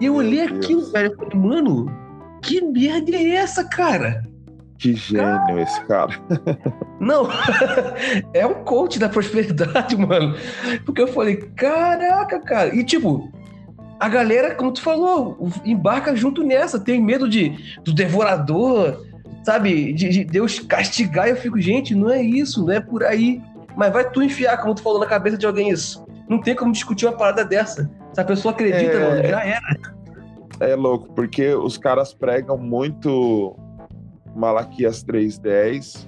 [0.00, 1.12] E eu olhei aquilo, velho.
[1.12, 1.86] Eu falei, mano,
[2.42, 4.26] que merda é essa, cara?
[4.78, 6.12] Que gênio esse cara.
[7.00, 7.28] Não,
[8.34, 10.34] é um coach da prosperidade, mano.
[10.84, 12.74] Porque eu falei, caraca, cara.
[12.74, 13.32] E tipo,
[13.98, 16.78] a galera, como tu falou, embarca junto nessa.
[16.78, 19.02] Tem medo de do devorador,
[19.44, 19.92] sabe?
[19.92, 21.26] De, de Deus castigar.
[21.26, 23.40] E eu fico, gente, não é isso, não é por aí.
[23.74, 26.04] Mas vai tu enfiar, como tu falou, na cabeça de alguém isso.
[26.28, 27.90] Não tem como discutir uma parada dessa.
[28.12, 29.08] Se a pessoa acredita, é...
[29.08, 29.96] mano, já era.
[30.60, 33.54] É louco, porque os caras pregam muito
[34.36, 36.06] Malaquias 3:10.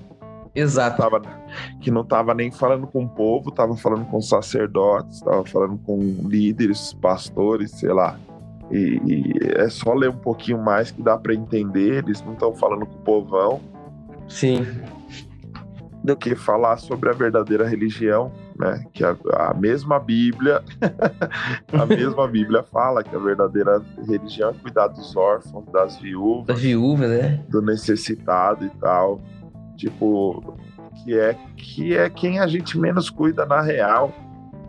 [0.54, 0.96] Exato.
[0.96, 1.22] Tava,
[1.80, 5.98] que não estava nem falando com o povo, estava falando com sacerdotes, estava falando com
[6.24, 8.18] líderes, pastores, sei lá.
[8.70, 12.04] E, e, é só ler um pouquinho mais que dá para entender.
[12.04, 13.60] Eles não estão falando com o povão.
[14.28, 14.66] Sim.
[16.08, 18.84] Do que falar sobre a verdadeira religião, né?
[18.92, 20.62] Que a, a mesma Bíblia,
[21.72, 26.60] a mesma Bíblia fala que a verdadeira religião é cuidar dos órfãos, das viúvas, das
[26.60, 27.44] viúvas, né?
[27.48, 29.20] Do necessitado e tal.
[29.76, 30.56] Tipo,
[31.04, 34.12] que é que é quem a gente menos cuida na real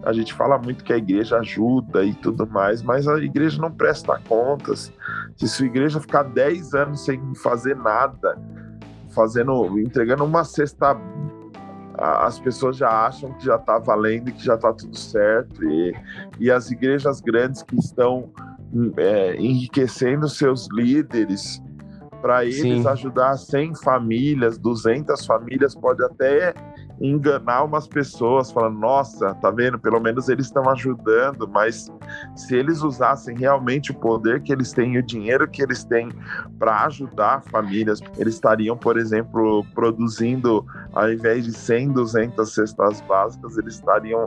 [0.04, 3.72] a gente fala muito que a igreja ajuda e tudo mais, mas a igreja não
[3.72, 4.94] presta contas.
[5.36, 8.38] Se sua igreja ficar 10 anos sem fazer nada,
[9.20, 10.98] fazendo, entregando uma cesta,
[11.98, 15.62] as pessoas já acham que já está valendo e que já está tudo certo.
[15.66, 15.94] E,
[16.40, 18.32] e as igrejas grandes que estão
[18.96, 21.62] é, enriquecendo seus líderes
[22.22, 22.88] para eles Sim.
[22.88, 26.54] ajudar 100 famílias, 200 famílias, pode até
[27.02, 29.80] enganar umas pessoas, falando, nossa, tá vendo?
[29.80, 31.92] Pelo menos eles estão ajudando, mas
[32.36, 36.10] se eles usassem realmente o poder que eles têm e o dinheiro que eles têm
[36.58, 43.58] para ajudar famílias, eles estariam, por exemplo, produzindo, ao invés de 100, 200 cestas básicas,
[43.58, 44.26] eles estariam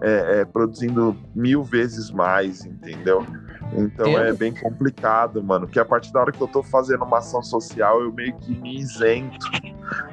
[0.00, 3.26] é, é, produzindo mil vezes mais, entendeu?
[3.72, 4.24] Então Entendo.
[4.24, 5.66] é bem complicado, mano.
[5.66, 8.54] Porque a partir da hora que eu tô fazendo uma ação social, eu meio que
[8.58, 9.46] me isento.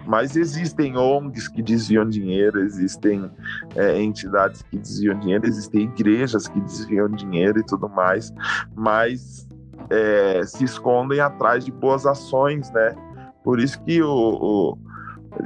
[0.06, 3.30] Mas existem ONGs que desviam dinheiro, existem
[3.76, 8.34] é, entidades que desviam dinheiro, existem igrejas que desviam dinheiro e tudo mais,
[8.76, 9.48] mas
[9.90, 12.96] é, se escondem atrás de boas ações, né?
[13.44, 14.78] Por isso que o, o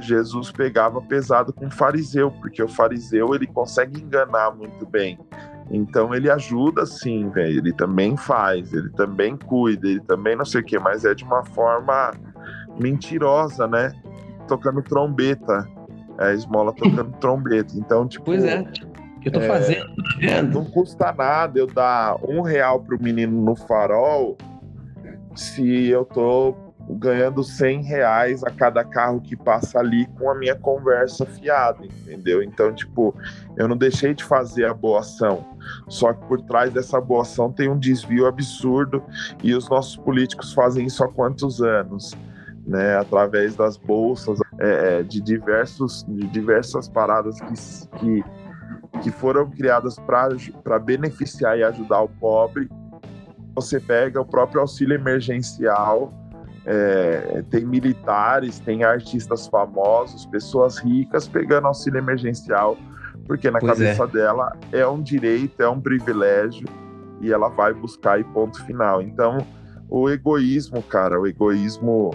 [0.00, 5.18] Jesus pegava pesado com o fariseu, porque o fariseu ele consegue enganar muito bem.
[5.70, 7.58] Então ele ajuda sim, velho.
[7.58, 11.24] Ele também faz, ele também cuida, ele também não sei o que, mas é de
[11.24, 12.12] uma forma
[12.78, 13.92] mentirosa, né?
[14.46, 15.68] Tocando trombeta.
[16.18, 17.74] É a esmola tocando trombeta.
[17.76, 18.24] Então, tipo.
[18.24, 18.64] Pois é.
[19.20, 19.86] Que eu tô é, fazendo,
[20.20, 24.36] tá Não custa nada eu dar um real pro menino no farol
[25.34, 26.54] se eu tô
[26.88, 32.42] ganhando 100 reais a cada carro que passa ali com a minha conversa fiada, entendeu?
[32.42, 33.14] Então, tipo,
[33.56, 35.44] eu não deixei de fazer a boa ação.
[35.88, 39.02] Só que por trás dessa boa ação tem um desvio absurdo
[39.42, 42.14] e os nossos políticos fazem isso há quantos anos?
[42.66, 48.24] Né, através das bolsas, é, é de, diversos, de diversas paradas que, que,
[49.04, 52.68] que foram criadas para beneficiar e ajudar o pobre.
[53.54, 56.12] Você pega o próprio auxílio emergencial,
[56.66, 62.76] é, tem militares, tem artistas famosos, pessoas ricas pegando auxílio emergencial,
[63.24, 64.06] porque na pois cabeça é.
[64.08, 66.66] dela é um direito, é um privilégio
[67.20, 69.00] e ela vai buscar e ponto final.
[69.00, 69.38] Então,
[69.88, 72.10] o egoísmo, cara, o egoísmo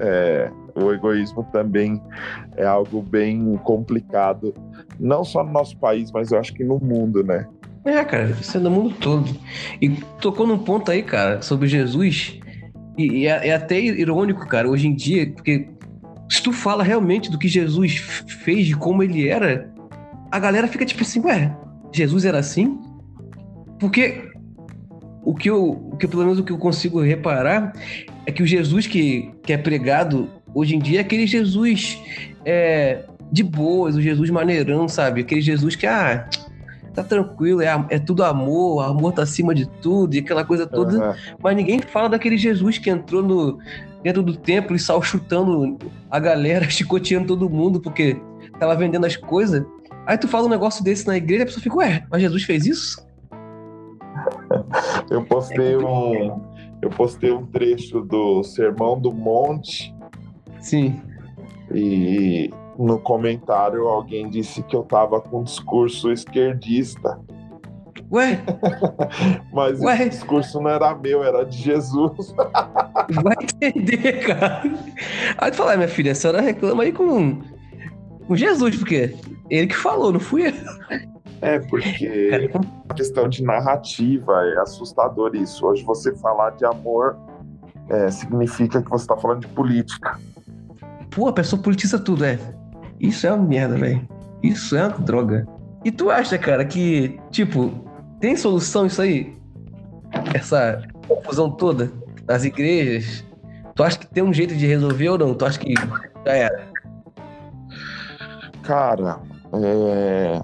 [0.00, 2.00] é, o egoísmo também
[2.56, 4.54] é algo bem complicado
[4.98, 7.48] não só no nosso país, mas eu acho que no mundo, né?
[7.84, 9.28] É, cara, isso é no mundo todo.
[9.80, 12.38] E tocou num ponto aí, cara, sobre Jesus,
[12.98, 15.68] e, e é, é, até irônico, cara, hoje em dia, porque
[16.28, 17.96] se tu fala realmente do que Jesus
[18.42, 19.72] fez, de como ele era,
[20.30, 21.56] a galera fica tipo assim, ué,
[21.92, 22.78] Jesus era assim?
[23.78, 24.28] Porque
[25.22, 27.72] o que eu, o que pelo menos o que eu consigo reparar
[28.26, 31.98] é que o Jesus que, que é pregado hoje em dia é aquele Jesus
[32.44, 35.20] é, de boas, o Jesus maneirão, sabe?
[35.20, 36.28] Aquele Jesus que, ah,
[37.02, 41.10] tá tranquilo, é, é tudo amor, amor tá acima de tudo e aquela coisa toda.
[41.10, 41.14] Uhum.
[41.42, 43.58] Mas ninguém fala daquele Jesus que entrou no,
[44.02, 45.78] dentro do templo e saiu chutando
[46.10, 48.20] a galera, chicoteando todo mundo porque
[48.58, 49.64] tava vendendo as coisas.
[50.06, 52.66] Aí tu fala um negócio desse na igreja, a pessoa fica, ué, mas Jesus fez
[52.66, 53.06] isso?
[55.10, 56.40] eu postei um.
[56.80, 59.92] Eu postei um trecho do Sermão do Monte.
[60.60, 61.00] Sim.
[61.74, 67.18] E no comentário alguém disse que eu tava com um discurso esquerdista.
[68.12, 68.40] Ué?
[69.52, 70.06] Mas Ué?
[70.06, 72.32] o discurso não era meu, era de Jesus.
[73.22, 74.62] Vai entender, cara.
[75.36, 77.42] Aí tu fala, minha filha, a senhora reclama aí com,
[78.26, 79.14] com Jesus, porque
[79.50, 80.52] ele que falou, não fui eu.
[81.40, 82.50] É, porque
[82.88, 85.66] a questão de narrativa é assustador isso.
[85.66, 87.18] Hoje você falar de amor
[87.88, 90.18] é, significa que você está falando de política.
[91.10, 92.38] Pô, a pessoa politiza tudo, é.
[93.00, 94.08] Isso é uma merda, velho.
[94.42, 95.46] Isso é uma droga.
[95.84, 97.72] E tu acha, cara, que, tipo,
[98.20, 99.36] tem solução isso aí?
[100.34, 101.92] Essa confusão toda
[102.26, 103.24] nas igrejas?
[103.74, 105.34] Tu acha que tem um jeito de resolver ou não?
[105.34, 105.72] Tu acha que
[106.26, 106.68] já era?
[108.64, 109.20] Cara,
[109.54, 110.42] é...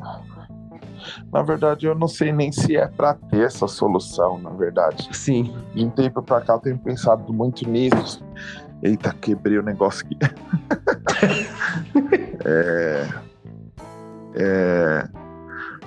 [1.33, 5.09] na verdade eu não sei nem se é para ter essa solução, na verdade.
[5.13, 5.55] Sim.
[5.75, 8.25] De um tempo para cá eu tenho pensado muito nisso.
[8.83, 10.17] Eita, quebrei o negócio aqui.
[12.45, 13.09] é...
[14.35, 15.09] É...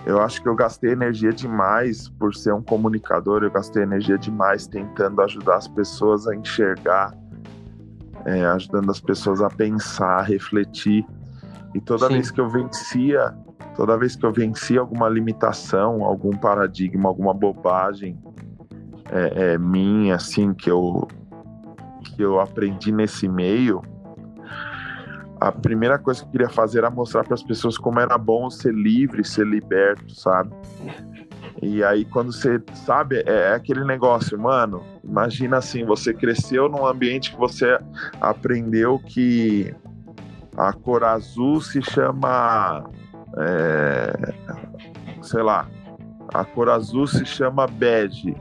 [0.05, 4.65] Eu acho que eu gastei energia demais por ser um comunicador, eu gastei energia demais
[4.65, 7.13] tentando ajudar as pessoas a enxergar,
[8.23, 11.05] é, ajudando as pessoas a pensar, a refletir.
[11.75, 12.13] E toda Sim.
[12.13, 13.35] vez que eu vencia,
[13.75, 18.17] toda vez que eu vencia alguma limitação, algum paradigma, alguma bobagem
[19.11, 21.05] é, é, minha, assim, que eu,
[22.15, 23.81] que eu aprendi nesse meio,
[25.39, 28.49] a primeira coisa que eu queria fazer era mostrar para as pessoas como era bom
[28.49, 30.51] ser livre, ser liberto, sabe?
[31.61, 34.83] E aí, quando você sabe, é, é aquele negócio, mano.
[35.03, 37.79] Imagina assim: você cresceu num ambiente que você
[38.21, 39.73] aprendeu que
[40.55, 42.83] a cor azul se chama.
[43.37, 44.33] É,
[45.21, 45.67] sei lá,
[46.33, 48.35] a cor azul se chama bege.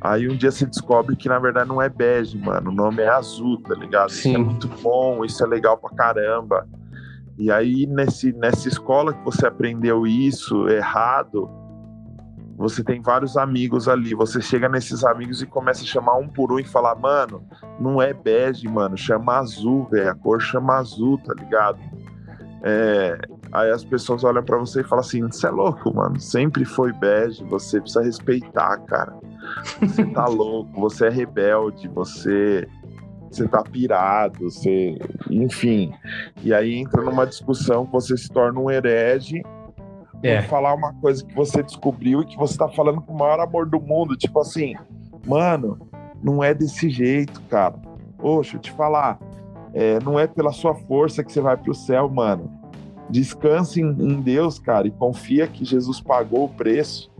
[0.00, 2.70] Aí um dia você descobre que na verdade não é bege, mano.
[2.70, 4.10] O nome é azul, tá ligado?
[4.10, 4.30] Sim.
[4.30, 6.66] Isso é muito bom, isso é legal pra caramba.
[7.38, 11.48] E aí, nesse, nessa escola que você aprendeu isso errado,
[12.56, 14.12] você tem vários amigos ali.
[14.14, 17.40] Você chega nesses amigos e começa a chamar um por um e falar, mano,
[17.78, 20.10] não é bege, mano, chama azul, velho.
[20.10, 21.78] A cor chama azul, tá ligado?
[22.64, 23.16] É,
[23.52, 26.18] aí as pessoas olham para você e falam assim: você é louco, mano.
[26.18, 29.16] Sempre foi bege, você precisa respeitar, cara.
[29.80, 32.66] Você tá louco, você é rebelde, você
[33.30, 34.98] você tá pirado, você,
[35.30, 35.92] enfim.
[36.42, 39.42] E aí entra numa discussão que você se torna um herege
[40.22, 40.40] é.
[40.40, 43.38] por falar uma coisa que você descobriu e que você tá falando com o maior
[43.40, 44.74] amor do mundo, tipo assim,
[45.26, 45.78] mano,
[46.22, 47.74] não é desse jeito, cara.
[48.16, 49.18] Poxa, eu te falar,
[49.72, 52.50] é, não é pela sua força que você vai pro céu, mano.
[53.08, 57.10] Descanse em, em Deus, cara, e confia que Jesus pagou o preço.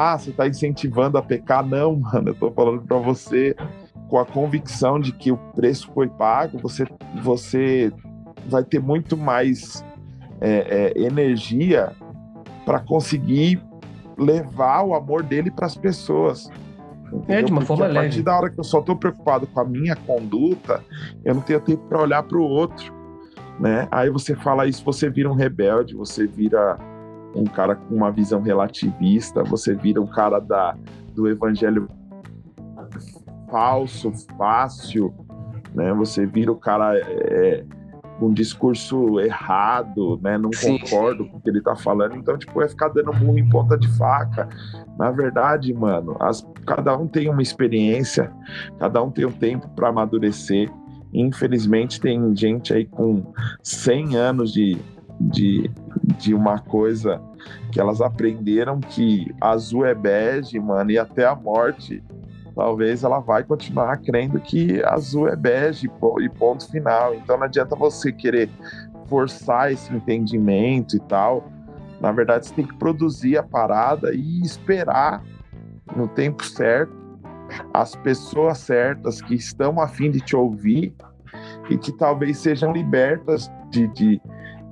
[0.00, 1.66] Ah, você está incentivando a pecar?
[1.66, 2.28] Não, mano.
[2.28, 3.56] Eu tô falando para você
[4.06, 6.86] com a convicção de que o preço foi pago, você,
[7.20, 7.92] você
[8.46, 9.84] vai ter muito mais
[10.40, 11.90] é, é, energia
[12.64, 13.60] para conseguir
[14.16, 16.48] levar o amor dele para as pessoas.
[17.26, 18.22] É, de uma Porque forma a partir leve.
[18.22, 20.80] da hora que eu só estou preocupado com a minha conduta,
[21.24, 22.94] eu não tenho tempo para olhar para o outro,
[23.58, 23.88] né?
[23.90, 26.78] Aí você fala isso, você vira um rebelde, você vira
[27.40, 30.76] um cara com uma visão relativista, você vira um cara da,
[31.14, 31.88] do evangelho
[33.50, 35.14] falso, fácil,
[35.74, 35.92] né?
[35.94, 37.64] Você vira o cara é,
[38.18, 40.36] com um discurso errado, né?
[40.36, 40.78] Não Sim.
[40.78, 43.76] concordo com o que ele tá falando, então, tipo, vai ficar dando murro em ponta
[43.78, 44.48] de faca.
[44.98, 48.32] Na verdade, mano, as, cada um tem uma experiência,
[48.78, 50.70] cada um tem um tempo para amadurecer.
[51.12, 54.76] Infelizmente, tem gente aí com 100 anos de,
[55.20, 55.70] de,
[56.18, 57.20] de uma coisa
[57.72, 62.02] que elas aprenderam que azul é bege, mano, e até a morte,
[62.54, 67.14] talvez ela vai continuar crendo que azul é bege e ponto final.
[67.14, 68.48] Então não adianta você querer
[69.06, 71.50] forçar esse entendimento e tal.
[72.00, 75.22] Na verdade, você tem que produzir a parada e esperar
[75.96, 76.96] no tempo certo
[77.72, 80.94] as pessoas certas que estão a fim de te ouvir
[81.70, 84.20] e que talvez sejam libertas de, de,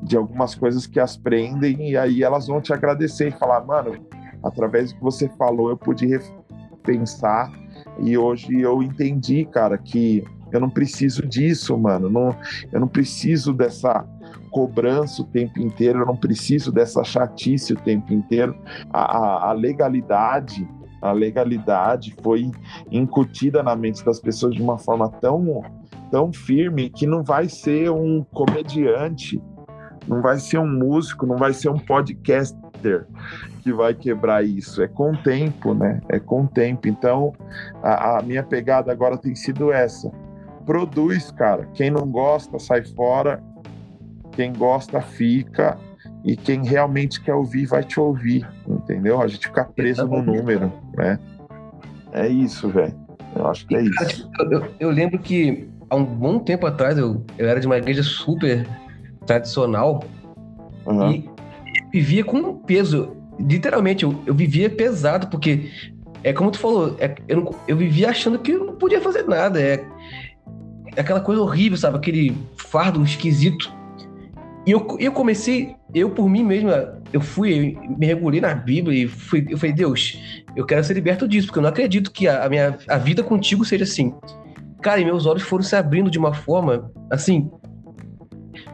[0.03, 3.95] de algumas coisas que as prendem e aí elas vão te agradecer e falar, mano,
[4.43, 7.53] através do que você falou eu pude repensar
[8.01, 12.09] e hoje eu entendi, cara, que eu não preciso disso, mano.
[12.09, 12.37] Não,
[12.73, 14.07] eu não preciso dessa
[14.51, 18.57] cobrança o tempo inteiro, eu não preciso dessa chatice o tempo inteiro.
[18.93, 20.69] A, a, a legalidade,
[21.03, 22.51] a legalidade foi
[22.91, 25.63] incutida na mente das pessoas de uma forma tão,
[26.11, 29.41] tão firme que não vai ser um comediante,
[30.07, 33.07] não vai ser um músico, não vai ser um podcaster
[33.63, 34.83] que vai quebrar isso.
[34.83, 36.01] É com o tempo, né?
[36.09, 36.89] É com o tempo.
[36.89, 37.35] Então,
[37.83, 40.11] a, a minha pegada agora tem sido essa
[40.65, 41.67] produz, cara.
[41.75, 43.43] Quem não gosta, sai fora.
[44.33, 45.79] Quem gosta, fica.
[46.25, 48.47] E quem realmente quer ouvir, vai te ouvir.
[48.69, 49.21] Entendeu?
[49.21, 51.19] A gente fica preso no número, né?
[52.13, 52.95] É isso, velho.
[53.35, 54.31] Eu acho que é isso.
[54.51, 58.03] Eu, eu, lembro que há um bom tempo atrás eu, eu era de uma igreja
[58.03, 58.67] super
[59.27, 60.05] tradicional
[60.87, 61.13] uhum.
[61.13, 61.31] e
[61.93, 63.17] vivia com um peso.
[63.39, 65.71] Literalmente, eu, eu vivia pesado, porque
[66.23, 69.25] é como tu falou, é, eu, não, eu vivia achando que eu não podia fazer
[69.27, 69.61] nada.
[69.61, 69.85] É,
[70.97, 71.97] aquela coisa horrível, sabe?
[71.97, 73.73] Aquele fardo esquisito.
[74.67, 76.71] E eu, eu comecei, eu por mim mesmo,
[77.13, 80.21] eu fui, eu me regulei na Bíblia e fui, eu falei, Deus,
[80.57, 83.23] eu quero ser liberto disso, porque eu não acredito que a, a minha a vida
[83.23, 84.13] contigo seja assim.
[84.83, 87.51] Cara, e meus olhos foram se abrindo de uma forma, assim,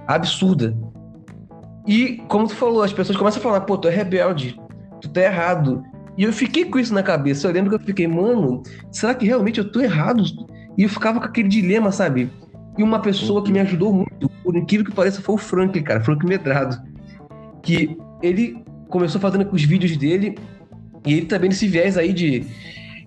[0.07, 0.77] absurda.
[1.87, 4.59] E, como tu falou, as pessoas começam a falar, pô, tu é rebelde,
[5.01, 5.83] tu tá errado.
[6.17, 7.49] E eu fiquei com isso na cabeça.
[7.49, 10.23] Eu lembro que eu fiquei, mano, será que realmente eu tô errado?
[10.77, 12.31] E eu ficava com aquele dilema, sabe?
[12.79, 16.01] E uma pessoa que me ajudou muito, por incrível que pareça, foi o Frank, cara,
[16.01, 16.81] Frank Medrado.
[17.63, 20.37] Que ele começou fazendo os vídeos dele,
[21.07, 22.45] e ele também nesse viés aí de,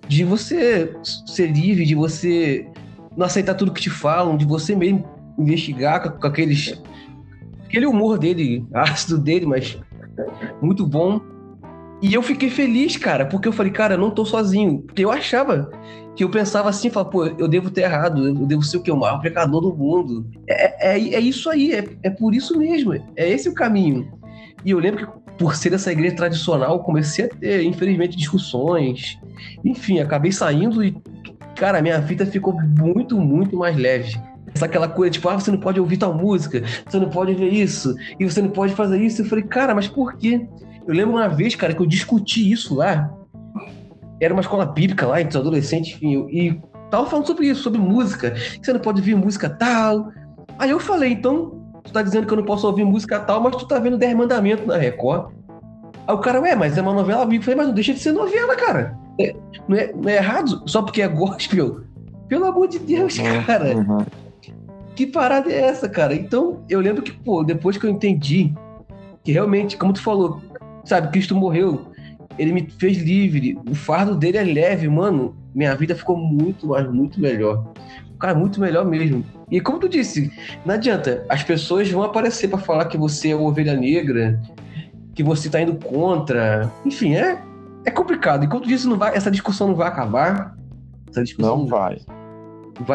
[0.06, 0.94] de você
[1.26, 2.66] ser livre, de você
[3.16, 6.80] não aceitar tudo que te falam, de você mesmo investigar com, aqueles.
[7.64, 9.78] aquele humor dele, ácido dele, mas
[10.60, 11.20] muito bom.
[12.02, 14.82] E eu fiquei feliz, cara, porque eu falei, cara, eu não tô sozinho.
[14.82, 15.70] Porque eu achava
[16.14, 18.90] que eu pensava assim, falava, pô, eu devo ter errado, eu devo ser o que?
[18.90, 20.26] O maior pecador do mundo.
[20.48, 24.10] É, é, é isso aí, é, é por isso mesmo, é esse o caminho.
[24.64, 29.18] E eu lembro que, por ser essa igreja tradicional, comecei a ter, infelizmente, discussões.
[29.64, 30.96] Enfim, acabei saindo e,
[31.54, 34.18] cara, minha vida ficou muito, muito mais leve.
[34.64, 37.94] Aquela coisa, tipo, ah, você não pode ouvir tal música, você não pode ver isso,
[38.18, 39.22] e você não pode fazer isso.
[39.22, 40.46] Eu falei, cara, mas por quê?
[40.86, 43.10] Eu lembro uma vez, cara, que eu discuti isso lá
[44.20, 47.78] era uma escola bíblica lá, entre os adolescentes, enfim, e tava falando sobre isso, sobre
[47.78, 48.34] música.
[48.60, 50.10] Você não pode ouvir música tal.
[50.58, 53.56] Aí eu falei, então, tu tá dizendo que eu não posso ouvir música tal, mas
[53.56, 55.32] tu tá vendo 10 mandamentos na Record.
[56.06, 57.42] Aí o cara, ué, mas é uma novela bíblica.
[57.42, 58.96] Eu falei, mas não deixa de ser novela, cara.
[59.20, 59.34] É,
[59.68, 61.80] não, é, não é errado só porque é gospel.
[62.28, 63.76] Pelo amor de Deus, uhum, cara.
[63.76, 64.06] Uhum.
[64.96, 66.14] Que parada é essa, cara?
[66.14, 68.52] Então, eu lembro que, pô, depois que eu entendi
[69.22, 70.40] que realmente, como tu falou,
[70.84, 71.92] sabe, Cristo morreu
[72.38, 73.58] ele me fez livre.
[73.68, 75.36] O fardo dele é leve, mano.
[75.54, 77.72] Minha vida ficou muito, mas muito melhor.
[78.18, 79.24] Cara, muito melhor mesmo.
[79.50, 80.30] E como tu disse,
[80.64, 81.24] não adianta.
[81.28, 84.40] As pessoas vão aparecer para falar que você é uma ovelha negra,
[85.14, 86.70] que você tá indo contra.
[86.84, 87.42] Enfim, é,
[87.84, 88.44] é complicado.
[88.44, 90.56] E tu disse, não vai, essa discussão não vai acabar.
[91.08, 91.98] Essa discussão não vai.
[92.06, 92.25] Vai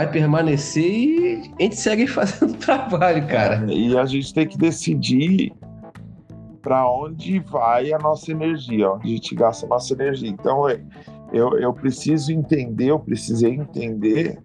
[0.07, 3.65] permanecer e a gente segue fazendo trabalho, cara.
[3.67, 5.53] É, e a gente tem que decidir
[6.61, 10.29] para onde vai a nossa energia, onde a gente gasta a nossa energia.
[10.29, 10.79] Então, é,
[11.33, 14.37] eu, eu preciso entender, eu precisei entender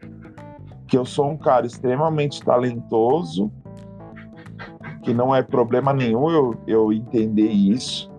[0.87, 3.51] que eu sou um cara extremamente talentoso,
[5.03, 8.11] que não é problema nenhum eu, eu entender isso.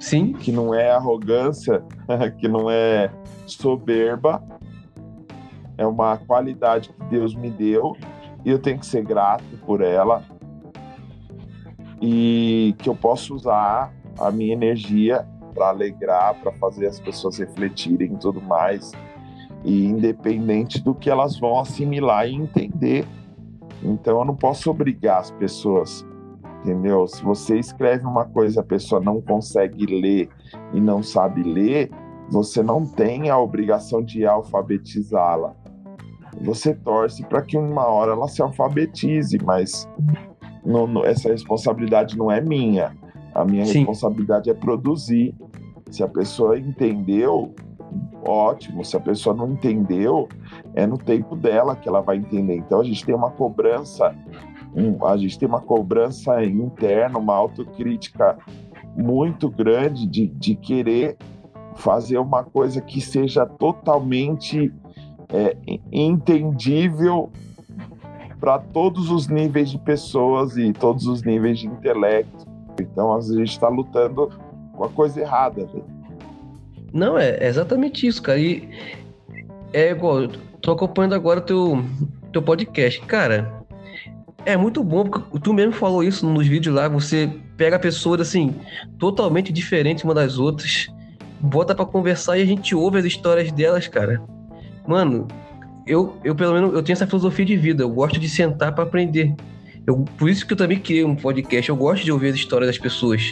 [0.00, 0.32] Sim.
[0.32, 1.82] Que não é arrogância,
[2.38, 3.10] que não é
[3.46, 4.42] soberba,
[5.78, 7.96] é uma qualidade que Deus me deu
[8.44, 10.22] e eu tenho que ser grato por ela
[12.00, 18.12] e que eu posso usar a minha energia para alegrar, para fazer as pessoas refletirem
[18.12, 18.92] e tudo mais,
[19.64, 23.06] e independente do que elas vão assimilar e entender.
[23.82, 26.06] Então eu não posso obrigar as pessoas,
[26.60, 27.06] entendeu?
[27.06, 30.28] Se você escreve uma coisa e a pessoa não consegue ler
[30.74, 31.90] e não sabe ler,
[32.28, 35.54] você não tem a obrigação de alfabetizá-la.
[36.40, 39.88] Você torce para que uma hora ela se alfabetize, mas
[40.64, 42.96] não, não, essa responsabilidade não é minha.
[43.34, 43.78] A minha Sim.
[43.80, 45.34] responsabilidade é produzir.
[45.90, 47.54] Se a pessoa entendeu,
[48.24, 48.84] ótimo.
[48.84, 50.28] Se a pessoa não entendeu,
[50.74, 52.56] é no tempo dela que ela vai entender.
[52.56, 54.14] Então a gente tem uma cobrança
[54.76, 58.36] um, a gente tem uma cobrança interna, uma autocrítica
[58.94, 61.16] muito grande de, de querer
[61.74, 64.72] fazer uma coisa que seja totalmente
[65.28, 65.56] é,
[65.92, 67.30] entendível
[68.40, 72.46] para todos os níveis de pessoas e todos os níveis de intelecto.
[72.80, 74.30] Então, às vezes, a gente está lutando
[74.72, 75.68] com a coisa errada.
[76.92, 78.38] Não, é, é exatamente isso, cara.
[78.38, 78.68] E
[79.72, 80.28] é igual,
[80.60, 81.82] tô acompanhando agora teu,
[82.32, 83.00] teu podcast.
[83.02, 83.64] Cara,
[84.44, 88.54] é muito bom, porque tu mesmo falou isso nos vídeos lá, você pega pessoas assim,
[88.98, 90.88] totalmente diferentes uma das outras,
[91.40, 94.22] bota para conversar e a gente ouve as histórias delas, cara.
[94.86, 95.26] Mano,
[95.86, 98.84] eu, eu pelo menos eu tenho essa filosofia de vida, eu gosto de sentar para
[98.84, 99.34] aprender.
[99.86, 102.68] Eu, por isso que eu também criei um podcast, eu gosto de ouvir as histórias
[102.68, 103.22] das pessoas.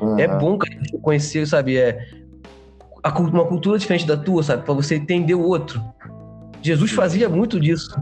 [0.00, 0.18] Uhum.
[0.18, 1.98] É bom, cara, conhecer, sabe, é
[3.16, 5.82] uma cultura diferente da tua, sabe, para você entender o outro.
[6.62, 7.96] Jesus fazia muito disso.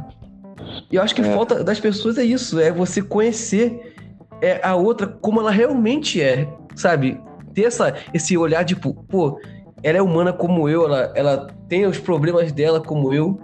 [0.91, 1.25] E eu acho que é.
[1.25, 3.95] falta das pessoas é isso, é você conhecer
[4.41, 7.21] é, a outra como ela realmente é, sabe?
[7.55, 9.39] Ter essa, esse olhar, tipo, pô,
[9.83, 13.39] ela é humana como eu, ela, ela tem os problemas dela como eu.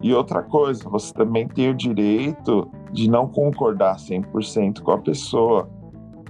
[0.00, 5.68] E outra coisa, você também tem o direito de não concordar 100% com a pessoa.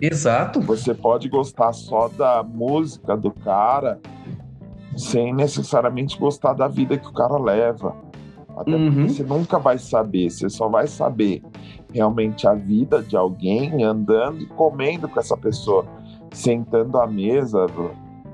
[0.01, 0.61] Exato.
[0.63, 4.01] Você pode gostar só da música do cara,
[4.97, 7.95] sem necessariamente gostar da vida que o cara leva.
[8.57, 8.93] Até uhum.
[8.93, 11.43] porque você nunca vai saber, você só vai saber
[11.93, 15.85] realmente a vida de alguém andando e comendo com essa pessoa,
[16.33, 17.67] sentando à mesa,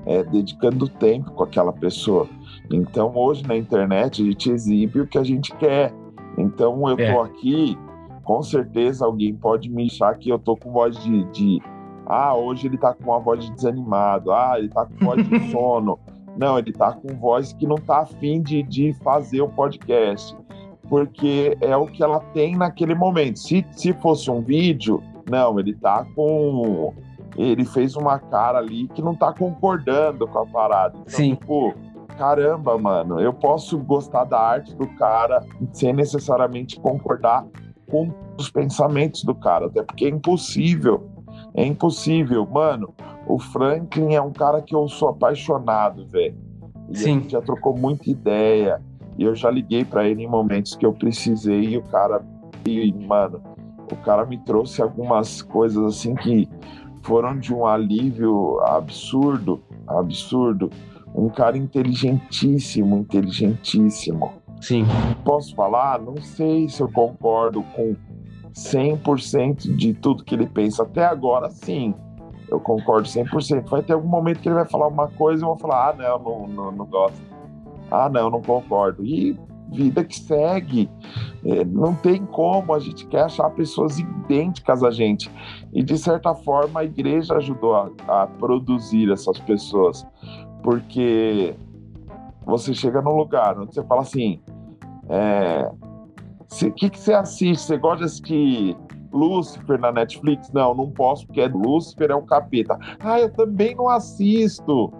[0.07, 2.27] é, dedicando tempo com aquela pessoa.
[2.71, 5.93] Então hoje na internet a gente exibe o que a gente quer.
[6.37, 7.13] Então eu é.
[7.13, 7.77] tô aqui,
[8.23, 11.61] com certeza alguém pode me achar que eu tô com voz de, de
[12.05, 15.39] ah, hoje ele tá com uma voz de desanimado, ah, ele tá com voz de
[15.51, 15.99] sono.
[16.37, 20.37] Não, ele tá com voz que não tá afim de, de fazer o podcast.
[20.87, 23.39] Porque é o que ela tem naquele momento.
[23.39, 26.93] Se, se fosse um vídeo, não, ele tá com.
[27.37, 30.97] Ele fez uma cara ali que não tá concordando com a parada.
[30.97, 31.35] Então, Sim.
[31.35, 31.73] Tipo,
[32.17, 37.45] caramba, mano, eu posso gostar da arte do cara sem necessariamente concordar
[37.89, 41.07] com os pensamentos do cara, até porque é impossível.
[41.53, 42.93] É impossível, mano.
[43.27, 46.37] O Franklin é um cara que eu sou apaixonado, velho.
[46.93, 47.17] Sim.
[47.17, 48.81] a gente já trocou muita ideia.
[49.17, 52.23] E eu já liguei para ele em momentos que eu precisei e o cara.
[52.65, 53.41] E, mano,
[53.91, 56.47] o cara me trouxe algumas coisas assim que
[57.07, 60.69] foram de um alívio absurdo, absurdo.
[61.15, 64.33] Um cara inteligentíssimo, inteligentíssimo.
[64.59, 64.85] Sim.
[65.23, 66.01] Posso falar?
[66.01, 67.95] Não sei se eu concordo com
[68.53, 70.83] 100% de tudo que ele pensa.
[70.83, 71.95] Até agora, sim
[72.49, 73.69] eu concordo 100%.
[73.69, 75.93] Vai ter algum momento que ele vai falar uma coisa e eu vou falar: ah,
[75.93, 77.21] não, não, não, não gosto.
[77.89, 79.05] Ah, não, não concordo.
[79.05, 79.39] E
[79.71, 80.89] vida que segue.
[81.45, 85.29] É, não tem como, a gente quer achar pessoas idênticas a gente.
[85.73, 90.05] E de certa forma a igreja ajudou a, a produzir essas pessoas.
[90.63, 91.55] Porque
[92.45, 94.39] você chega num lugar onde você fala assim:
[95.07, 95.69] o é,
[96.75, 97.61] que, que você assiste?
[97.61, 98.77] Você gosta de assistir
[99.11, 100.51] Lúcifer na Netflix?
[100.51, 102.77] Não, não posso, porque é Lúcifer é um capeta.
[102.99, 104.91] Ah, eu também não assisto.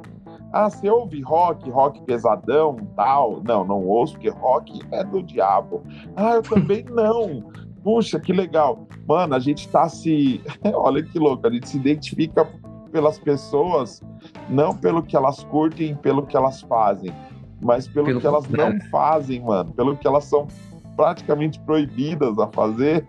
[0.51, 3.41] Ah, você ouve rock, rock pesadão, tal?
[3.43, 5.83] Não, não ouço, porque rock é do diabo.
[6.15, 7.51] Ah, eu também não.
[7.83, 8.87] Puxa, que legal.
[9.07, 10.41] Mano, a gente tá se.
[10.73, 12.47] Olha que louco, a gente se identifica
[12.91, 14.01] pelas pessoas,
[14.49, 17.13] não pelo que elas curtem, pelo que elas fazem,
[17.61, 19.71] mas pelo, pelo que elas não fazem, mano.
[19.73, 20.47] Pelo que elas são
[20.95, 23.05] praticamente proibidas a fazer.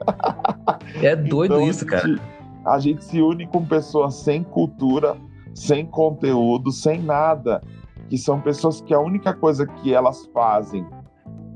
[1.03, 2.39] É doido então, isso, a gente, cara.
[2.67, 5.17] A gente se une com pessoas sem cultura,
[5.59, 7.63] sem conteúdo, sem nada.
[8.09, 10.87] Que são pessoas que a única coisa que elas fazem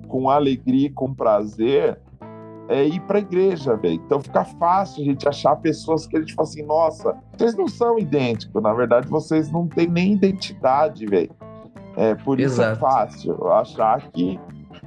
[0.09, 1.99] com alegria e com prazer
[2.69, 3.95] é ir para a igreja, velho.
[3.95, 7.69] Então fica fácil a gente achar pessoas que a gente fala assim, nossa, vocês não
[7.69, 11.31] são idênticos, na verdade vocês não têm nem identidade, velho.
[11.97, 12.73] É, por isso Exato.
[12.73, 14.39] é fácil achar que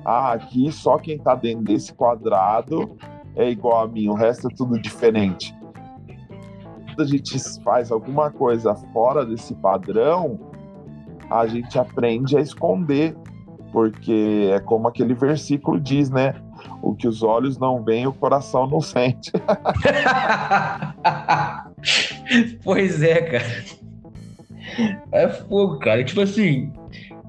[0.04, 2.96] ah, aqui só quem tá dentro desse quadrado
[3.36, 5.56] é igual a mim, o resto é tudo diferente.
[6.96, 10.40] Quando a gente faz alguma coisa fora desse padrão,
[11.30, 13.14] a gente aprende a esconder,
[13.74, 16.36] porque é como aquele versículo diz, né?
[16.82, 19.30] O que os olhos não veem, o coração não sente.
[22.64, 23.44] pois é, cara.
[25.12, 26.02] É fogo, cara.
[26.06, 26.72] Tipo assim,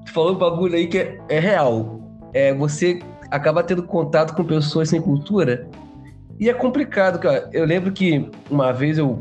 [0.05, 1.99] tu falou um bagulho aí que é, é real
[2.33, 2.99] é, você
[3.29, 5.67] acaba tendo contato com pessoas sem cultura
[6.39, 7.49] e é complicado, cara.
[7.51, 9.19] Eu lembro que uma vez eu.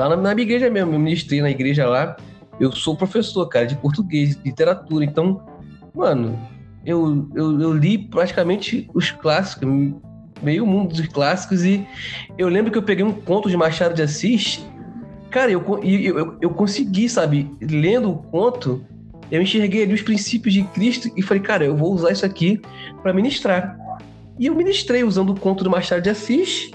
[0.00, 2.16] Lá na, na minha igreja mesmo, eu ministrei na igreja lá.
[2.58, 5.04] Eu sou professor, cara, de português, de literatura.
[5.04, 5.42] Então,
[5.94, 6.40] mano,
[6.86, 9.68] eu, eu, eu li praticamente os clássicos.
[10.42, 11.86] meio mundo dos clássicos e
[12.38, 14.66] eu lembro que eu peguei um conto de Machado de Assis.
[15.30, 18.82] Cara, eu, eu, eu, eu consegui, sabe, lendo o conto,
[19.30, 22.58] eu enxerguei ali os princípios de Cristo e falei, cara, eu vou usar isso aqui
[23.02, 23.78] para ministrar.
[24.38, 26.70] E eu ministrei usando o conto do Machado de Assis.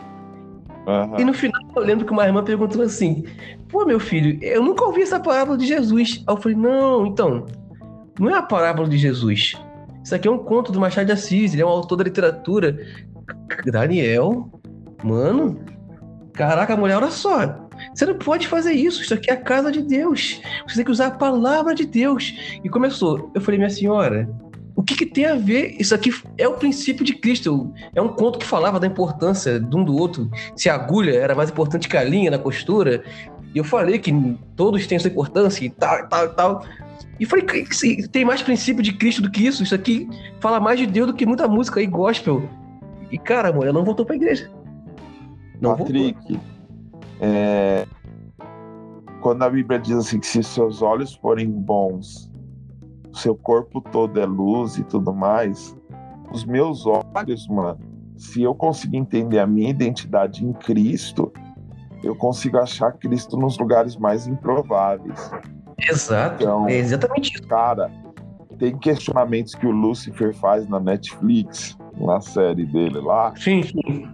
[0.85, 1.19] Uhum.
[1.19, 3.23] E no final eu lembro que uma irmã perguntou assim:
[3.69, 6.23] Pô, meu filho, eu nunca ouvi essa parábola de Jesus.
[6.27, 7.45] Aí eu falei: Não, então,
[8.19, 9.55] não é a parábola de Jesus.
[10.03, 12.77] Isso aqui é um conto do Machado de Assis, ele é um autor da literatura.
[13.65, 14.51] Daniel,
[15.03, 15.59] mano,
[16.31, 17.65] caraca, mulher, olha só.
[17.93, 20.39] Você não pode fazer isso, isso aqui é a casa de Deus.
[20.67, 22.59] Você tem que usar a palavra de Deus.
[22.63, 23.31] E começou.
[23.33, 24.29] Eu falei, minha senhora,
[24.75, 25.75] o que, que, tem a ver?
[25.79, 27.73] Isso aqui é o princípio de Cristo.
[27.95, 30.29] É um conto que falava da importância de um do outro.
[30.55, 33.03] Se a agulha era mais importante que a linha na costura.
[33.53, 34.11] E eu falei que
[34.55, 36.65] todos têm sua importância e tal, tal, tal.
[37.17, 37.45] E falei,
[38.11, 39.63] tem mais princípio de Cristo do que isso?
[39.63, 40.09] Isso aqui
[40.41, 42.43] fala mais de Deus do que muita música aí gospel.
[43.09, 44.51] E cara, amor, ela não voltou pra igreja.
[45.61, 46.37] Não Patrick,
[47.21, 47.87] é...
[49.21, 52.29] quando a Bíblia diz assim que se seus olhos forem bons,
[53.15, 55.75] seu corpo todo é luz e tudo mais,
[56.31, 57.79] os meus olhos, mano,
[58.17, 61.31] se eu conseguir entender a minha identidade em Cristo,
[62.03, 65.31] eu consigo achar Cristo nos lugares mais improváveis.
[65.89, 66.43] Exato.
[66.43, 67.47] Então, é exatamente isso.
[67.47, 67.91] Cara,
[68.57, 73.33] tem questionamentos que o Lucifer faz na Netflix, na série dele lá.
[73.35, 74.07] Sim, sim.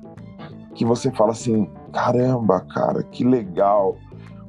[0.73, 3.95] Que você fala assim: caramba, cara, que legal.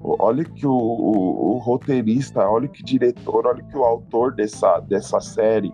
[0.02, 5.20] Olha que o, o, o roteirista, olha que diretor, olha que o autor dessa, dessa
[5.20, 5.72] série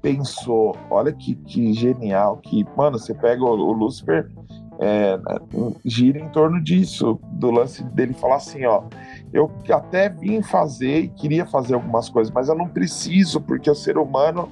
[0.00, 0.76] pensou.
[0.88, 2.38] Olha que, que genial.
[2.38, 4.30] Que, mano, você pega o, o Lucifer
[4.80, 5.18] é,
[5.84, 8.84] gira em torno disso, do lance dele falar assim, ó,
[9.32, 13.74] eu até vim fazer e queria fazer algumas coisas, mas eu não preciso, porque o
[13.74, 14.50] ser humano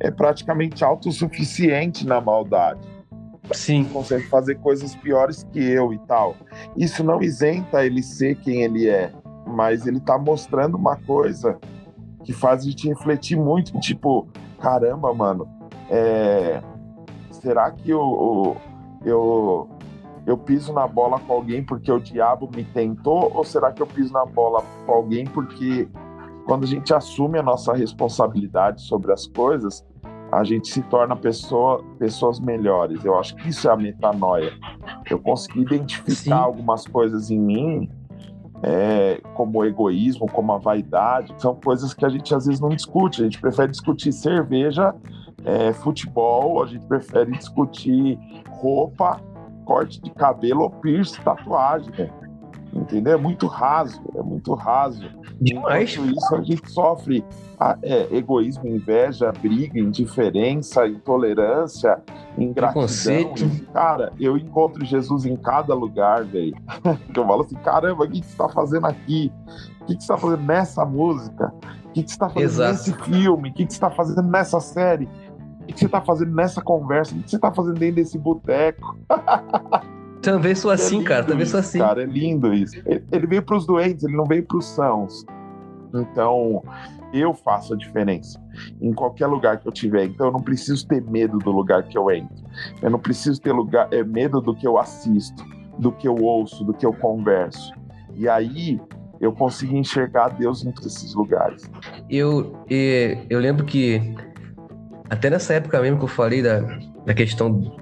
[0.00, 2.80] é praticamente autossuficiente na maldade.
[3.54, 3.84] Sim.
[3.84, 6.36] Consegue fazer coisas piores que eu e tal.
[6.76, 9.12] Isso não isenta ele ser quem ele é,
[9.46, 11.58] mas ele tá mostrando uma coisa
[12.24, 14.28] que faz a gente refletir muito, tipo,
[14.60, 15.48] caramba, mano,
[15.90, 16.60] é...
[17.30, 18.56] será que o,
[19.04, 19.68] eu
[20.26, 23.86] eu piso na bola com alguém porque o diabo me tentou ou será que eu
[23.86, 25.88] piso na bola com alguém porque
[26.44, 29.84] quando a gente assume a nossa responsabilidade sobre as coisas,
[30.30, 33.04] a gente se torna pessoa, pessoas melhores.
[33.04, 34.52] Eu acho que isso é a metanoia.
[35.08, 36.32] Eu consegui identificar Sim.
[36.32, 37.90] algumas coisas em mim,
[38.62, 42.70] é, como o egoísmo, como a vaidade, são coisas que a gente às vezes não
[42.70, 43.22] discute.
[43.22, 44.94] A gente prefere discutir cerveja
[45.44, 48.18] é, futebol, a gente prefere discutir
[48.50, 49.20] roupa,
[49.64, 51.90] corte de cabelo ou piercing, tatuagem.
[51.96, 52.10] Né?
[52.72, 53.14] Entendeu?
[53.14, 55.08] É muito raso, é muito raso.
[55.40, 55.94] Demais.
[55.94, 57.24] Enquanto isso, a gente sofre
[57.82, 62.00] é, egoísmo, inveja, briga, indiferença, intolerância,
[62.36, 63.34] ingratidão.
[63.72, 66.54] Cara, eu encontro Jesus em cada lugar, velho.
[67.14, 69.32] eu falo assim, caramba, o que, você está fazendo aqui?
[69.80, 71.52] O que, você está fazendo nessa música?
[71.86, 72.72] O que, você está fazendo Exato.
[72.72, 73.48] nesse filme?
[73.48, 75.08] O que, você está fazendo nessa série?
[75.62, 77.14] O que você tá fazendo nessa conversa?
[77.14, 78.98] O que você tá fazendo dentro desse boteco?
[80.32, 81.24] Também sou é assim, é cara.
[81.24, 81.78] Também isso, sou assim.
[81.78, 82.76] Cara, é lindo isso.
[83.10, 85.24] Ele veio para os doentes, ele não veio para os sãos.
[85.94, 86.62] Então,
[87.14, 88.38] eu faço a diferença
[88.80, 90.04] em qualquer lugar que eu tiver.
[90.04, 92.44] Então, eu não preciso ter medo do lugar que eu entro.
[92.82, 95.42] Eu não preciso ter lugar, é, medo do que eu assisto,
[95.78, 97.72] do que eu ouço, do que eu converso.
[98.14, 98.78] E aí,
[99.20, 101.70] eu consigo enxergar Deus em todos esses lugares.
[102.10, 104.14] Eu, eu lembro que
[105.08, 106.60] até nessa época mesmo que eu falei da,
[107.06, 107.72] da questão de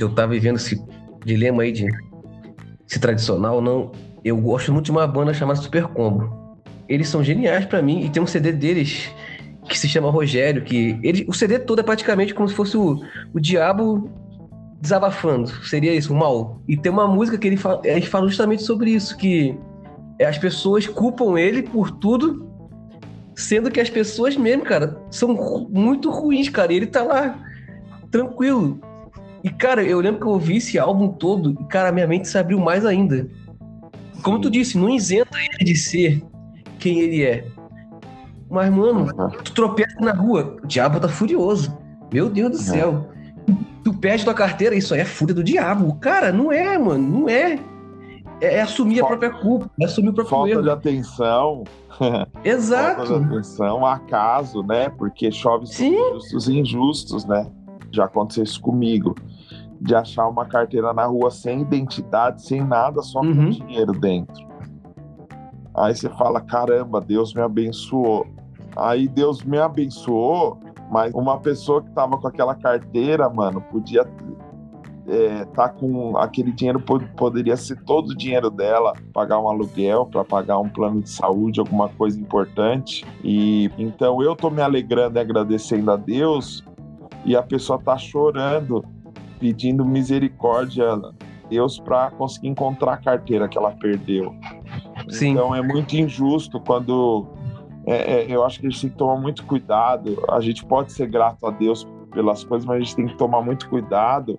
[0.00, 0.82] eu estar vivendo esse
[1.28, 1.88] dilema aí de
[2.86, 3.92] se tradicional ou não,
[4.24, 6.56] eu gosto muito de uma banda chamada Super Combo.
[6.88, 9.10] Eles são geniais para mim e tem um CD deles
[9.68, 12.98] que se chama Rogério, que ele, o CD todo é praticamente como se fosse o,
[13.34, 14.10] o diabo
[14.80, 16.62] desabafando, seria isso, o mal.
[16.66, 19.54] E tem uma música que ele fala, ele fala justamente sobre isso, que
[20.26, 22.48] as pessoas culpam ele por tudo
[23.38, 25.28] Sendo que as pessoas mesmo, cara, são
[25.70, 26.72] muito ruins, cara.
[26.72, 27.38] E ele tá lá,
[28.10, 28.80] tranquilo.
[29.48, 32.36] E, cara, eu lembro que eu ouvi esse álbum todo e, cara, minha mente se
[32.36, 33.26] abriu mais ainda.
[34.22, 36.22] Como tu disse, não isenta ele de ser
[36.78, 37.46] quem ele é.
[38.50, 39.06] Mas, mano,
[39.42, 41.74] tu tropeça na rua, o diabo tá furioso.
[42.12, 43.08] Meu Deus do céu.
[43.82, 45.94] Tu perde tua carteira, isso aí é fúria do diabo.
[45.94, 47.58] Cara, não é, mano, não é.
[48.42, 50.62] É, é assumir Falta, a própria culpa, é assumir o próprio falta erro.
[50.62, 51.64] de atenção.
[52.44, 53.06] Exato.
[53.06, 54.90] falta de atenção, acaso, né?
[54.90, 57.50] Porque chove sobre justos e injustos, né?
[57.90, 59.14] Já aconteceu isso comigo.
[59.80, 63.34] De achar uma carteira na rua sem identidade, sem nada, só uhum.
[63.34, 64.46] com dinheiro dentro.
[65.74, 68.26] Aí você fala: caramba, Deus me abençoou.
[68.76, 70.58] Aí Deus me abençoou,
[70.90, 74.04] mas uma pessoa que tava com aquela carteira, mano, podia
[75.08, 76.78] é, tá com aquele dinheiro
[77.16, 81.58] poderia ser todo o dinheiro dela, pagar um aluguel para pagar um plano de saúde,
[81.58, 83.06] alguma coisa importante.
[83.24, 86.62] E então eu tô me alegrando e agradecendo a Deus
[87.24, 88.84] e a pessoa tá chorando,
[89.38, 91.12] pedindo misericórdia a
[91.48, 94.34] Deus para conseguir encontrar a carteira que ela perdeu.
[95.08, 95.30] Sim.
[95.30, 97.26] Então é muito injusto quando
[97.86, 100.22] é, é, eu acho que a gente tem que tomar muito cuidado.
[100.28, 103.40] A gente pode ser grato a Deus pelas coisas, mas a gente tem que tomar
[103.42, 104.38] muito cuidado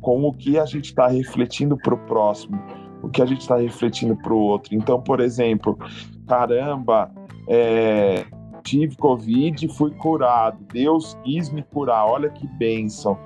[0.00, 2.60] com o que a gente está refletindo para o próximo,
[3.02, 4.74] o que a gente está refletindo para o outro.
[4.74, 5.78] Então, por exemplo,
[6.26, 7.10] caramba,
[7.48, 8.24] é,
[8.64, 10.58] tive Covid e fui curado.
[10.72, 13.16] Deus quis me curar, olha que bênção.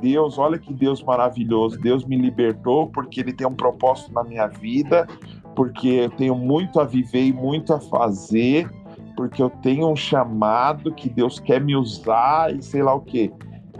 [0.00, 1.78] Deus, olha que Deus maravilhoso.
[1.78, 5.06] Deus me libertou porque Ele tem um propósito na minha vida,
[5.54, 8.70] porque eu tenho muito a viver e muito a fazer,
[9.16, 13.32] porque eu tenho um chamado que Deus quer me usar e sei lá o quê.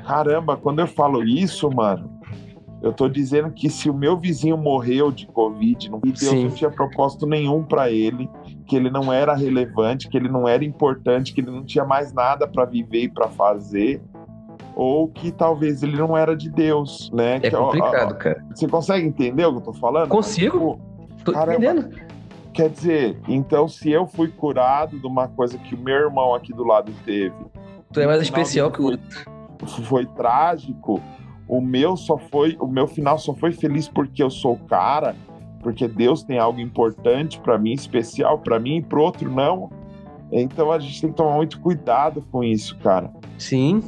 [0.06, 2.16] Caramba, quando eu falo isso, mano,
[2.82, 6.44] eu tô dizendo que se o meu vizinho morreu de Covid, não, Deus Sim.
[6.44, 8.28] não tinha propósito nenhum para ele,
[8.66, 12.12] que ele não era relevante, que ele não era importante, que ele não tinha mais
[12.12, 14.00] nada para viver e para fazer,
[14.76, 17.36] ou que talvez ele não era de Deus, né?
[17.36, 18.44] É que, complicado, ó, ó, cara.
[18.54, 20.08] Você consegue entender o que eu tô falando?
[20.08, 20.78] Consigo.
[21.08, 22.06] Mas, tô caramba, entendendo.
[22.52, 26.52] Quer dizer, então se eu fui curado de uma coisa que o meu irmão aqui
[26.52, 27.34] do lado teve,
[27.92, 29.36] tu é mais especial que o outro.
[29.84, 31.02] Foi trágico
[31.48, 35.14] o meu só foi, o meu final só foi feliz porque eu sou o cara,
[35.62, 39.70] porque Deus tem algo importante para mim, especial para mim e pro outro não.
[40.32, 43.12] Então a gente tem que tomar muito cuidado com isso, cara.
[43.38, 43.82] Sim.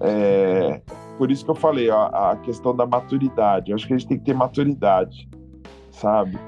[0.00, 0.82] É, é
[1.16, 3.70] por isso que eu falei, ó, a questão da maturidade.
[3.70, 5.28] Eu acho que a gente tem que ter maturidade,
[5.90, 6.38] sabe?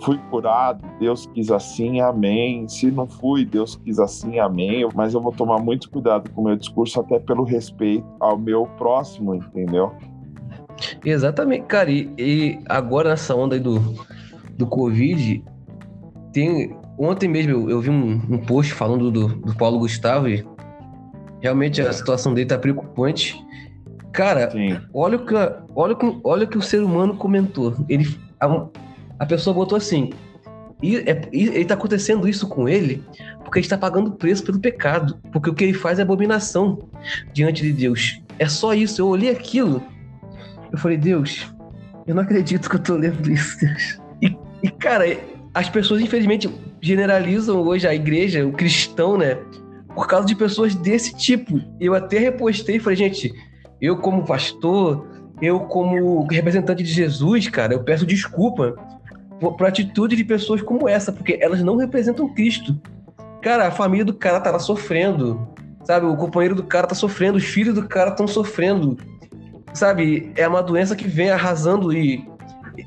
[0.00, 2.68] Fui curado, Deus quis assim, amém.
[2.68, 4.86] Se não fui, Deus quis assim, amém.
[4.94, 8.66] Mas eu vou tomar muito cuidado com o meu discurso, até pelo respeito ao meu
[8.78, 9.92] próximo, entendeu?
[11.04, 11.90] Exatamente, cara.
[11.90, 13.78] E, e agora nessa onda aí do,
[14.56, 15.42] do Covid,
[16.32, 16.76] tem.
[16.98, 20.46] Ontem mesmo eu, eu vi um, um, post falando do, do Paulo Gustavo e
[21.40, 23.36] realmente a situação dele tá preocupante.
[24.12, 24.50] Cara,
[24.94, 25.34] olha o, que,
[25.74, 27.74] olha, o, olha o que o ser humano comentou.
[27.88, 28.18] Ele,
[29.18, 30.10] a pessoa botou assim:
[30.82, 33.04] e, é, e ele tá acontecendo isso com ele
[33.46, 36.88] porque ele está pagando preço pelo pecado, porque o que ele faz é abominação
[37.32, 38.20] diante de Deus.
[38.40, 39.00] É só isso.
[39.00, 39.80] Eu olhei aquilo,
[40.72, 41.54] eu falei, Deus,
[42.06, 44.00] eu não acredito que eu tô lendo isso, Deus.
[44.20, 45.04] E, e cara,
[45.56, 49.38] as pessoas infelizmente generalizam hoje a igreja, o cristão, né?
[49.94, 51.58] Por causa de pessoas desse tipo.
[51.80, 53.32] Eu até repostei e falei, gente,
[53.80, 55.06] eu como pastor,
[55.40, 58.76] eu como representante de Jesus, cara, eu peço desculpa
[59.40, 62.78] por atitude de pessoas como essa, porque elas não representam Cristo.
[63.40, 65.48] Cara, a família do cara tá lá sofrendo,
[65.84, 66.04] sabe?
[66.04, 68.98] O companheiro do cara tá sofrendo, os filhos do cara estão sofrendo,
[69.72, 70.30] sabe?
[70.36, 72.22] É uma doença que vem arrasando e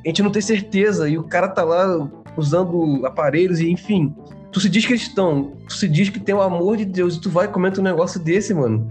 [0.05, 2.07] a gente não tem certeza, e o cara tá lá
[2.39, 4.15] usando aparelhos e enfim.
[4.51, 7.29] Tu se diz cristão, tu se diz que tem o amor de Deus e tu
[7.29, 8.89] vai e comenta um negócio desse, mano.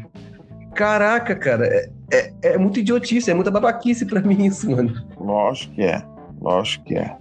[0.75, 4.95] Caraca, cara, é, é, é muito idiotice, é muita babaquice pra mim isso, mano.
[5.19, 6.03] Lógico que é,
[6.41, 7.17] lógico que é.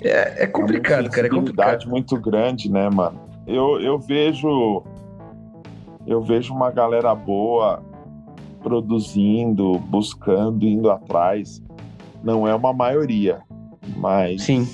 [0.00, 1.26] É, é complicado, é cara.
[1.26, 1.88] É complicado.
[1.88, 3.20] muito grande, né, mano?
[3.46, 4.82] Eu, eu vejo.
[6.06, 7.82] Eu vejo uma galera boa
[8.62, 11.62] produzindo, buscando, indo atrás.
[12.22, 13.40] Não é uma maioria,
[13.96, 14.42] mas.
[14.42, 14.66] Sim.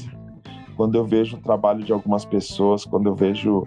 [0.80, 3.66] Quando eu vejo o trabalho de algumas pessoas, quando eu vejo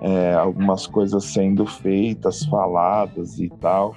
[0.00, 3.96] é, algumas coisas sendo feitas, faladas e tal,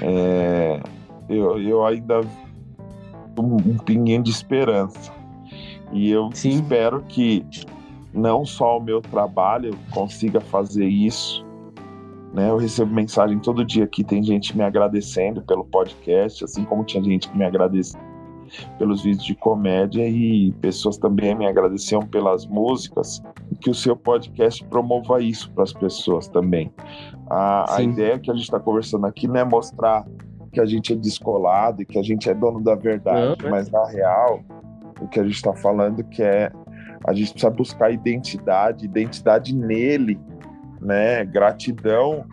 [0.00, 0.80] é,
[1.28, 2.20] eu, eu ainda
[3.36, 5.12] um, um pinguinho de esperança.
[5.92, 6.50] E eu Sim.
[6.50, 7.44] espero que
[8.14, 11.44] não só o meu trabalho consiga fazer isso.
[12.32, 12.48] Né?
[12.48, 17.02] Eu recebo mensagem todo dia que tem gente me agradecendo pelo podcast, assim como tinha
[17.02, 18.00] gente que me agradeceu
[18.78, 23.22] pelos vídeos de comédia e pessoas também me agradeciam pelas músicas.
[23.60, 26.72] Que o seu podcast promova isso para as pessoas também.
[27.30, 30.04] A, a ideia que a gente está conversando aqui não é mostrar
[30.52, 33.70] que a gente é descolado e que a gente é dono da verdade, não, mas
[33.70, 34.40] na real
[35.00, 36.50] o que a gente está falando, que é
[37.06, 40.18] a gente precisa buscar identidade, identidade nele,
[40.80, 41.24] né?
[41.24, 42.24] Gratidão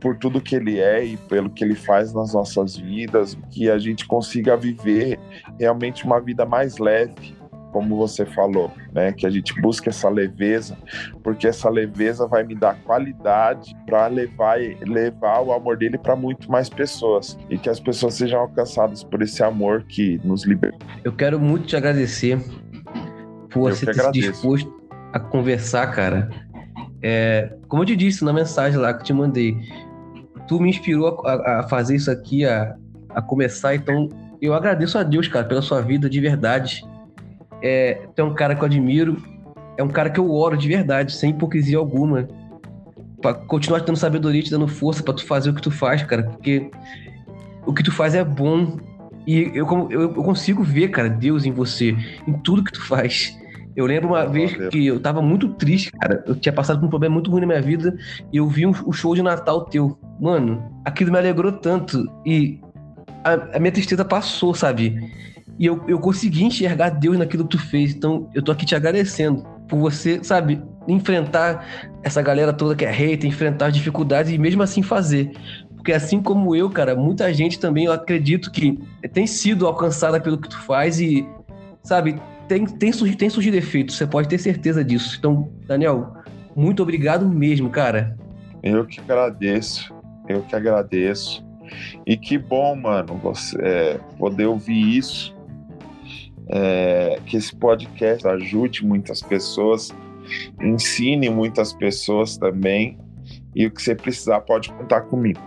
[0.00, 3.78] por tudo que ele é e pelo que ele faz nas nossas vidas, que a
[3.78, 5.18] gente consiga viver
[5.58, 7.36] realmente uma vida mais leve,
[7.72, 9.12] como você falou, né?
[9.12, 10.76] Que a gente busque essa leveza,
[11.22, 16.50] porque essa leveza vai me dar qualidade para levar levar o amor dele para muito
[16.50, 20.78] mais pessoas e que as pessoas sejam alcançadas por esse amor que nos liberta.
[21.04, 22.38] Eu quero muito te agradecer
[23.50, 24.72] por você ter disposto
[25.12, 26.28] a conversar, cara.
[27.02, 29.56] É, como eu te disse na mensagem lá que eu te mandei,
[30.48, 32.74] tu me inspirou a, a fazer isso aqui, a,
[33.10, 34.08] a começar, então
[34.40, 36.84] eu agradeço a Deus, cara, pela sua vida de verdade.
[37.62, 39.22] É, tu é um cara que eu admiro,
[39.76, 42.26] é um cara que eu oro de verdade, sem hipocrisia alguma.
[43.20, 46.02] Pra continuar te dando sabedoria, te dando força para tu fazer o que tu faz,
[46.02, 46.70] cara, porque
[47.66, 48.78] o que tu faz é bom.
[49.26, 51.96] E eu, eu, eu consigo ver, cara, Deus em você,
[52.26, 53.36] em tudo que tu faz.
[53.78, 56.24] Eu lembro uma vez que eu tava muito triste, cara.
[56.26, 57.96] Eu tinha passado por um problema muito ruim na minha vida
[58.32, 59.96] e eu vi o um, um show de Natal teu.
[60.20, 62.04] Mano, aquilo me alegrou tanto.
[62.26, 62.58] E
[63.22, 65.12] a, a, minha tristeza passou, sabe?
[65.56, 67.94] E eu, eu consegui enxergar Deus naquilo que tu fez.
[67.94, 71.64] Então eu tô aqui te agradecendo por você, sabe, enfrentar
[72.02, 75.30] essa galera toda que é hater, enfrentar as dificuldades e mesmo assim fazer.
[75.76, 78.76] Porque assim como eu, cara, muita gente também, eu acredito que
[79.12, 81.24] tem sido alcançada pelo que tu faz e,
[81.80, 85.16] sabe, tem, tem, surgido, tem surgido efeitos, você pode ter certeza disso.
[85.18, 86.14] Então, Daniel,
[86.56, 88.16] muito obrigado mesmo, cara.
[88.62, 89.94] Eu que agradeço,
[90.28, 91.46] eu que agradeço.
[92.06, 95.36] E que bom, mano, você é, poder ouvir isso.
[96.50, 99.94] É, que esse podcast ajude muitas pessoas,
[100.62, 102.98] ensine muitas pessoas também.
[103.54, 105.40] E o que você precisar pode contar comigo.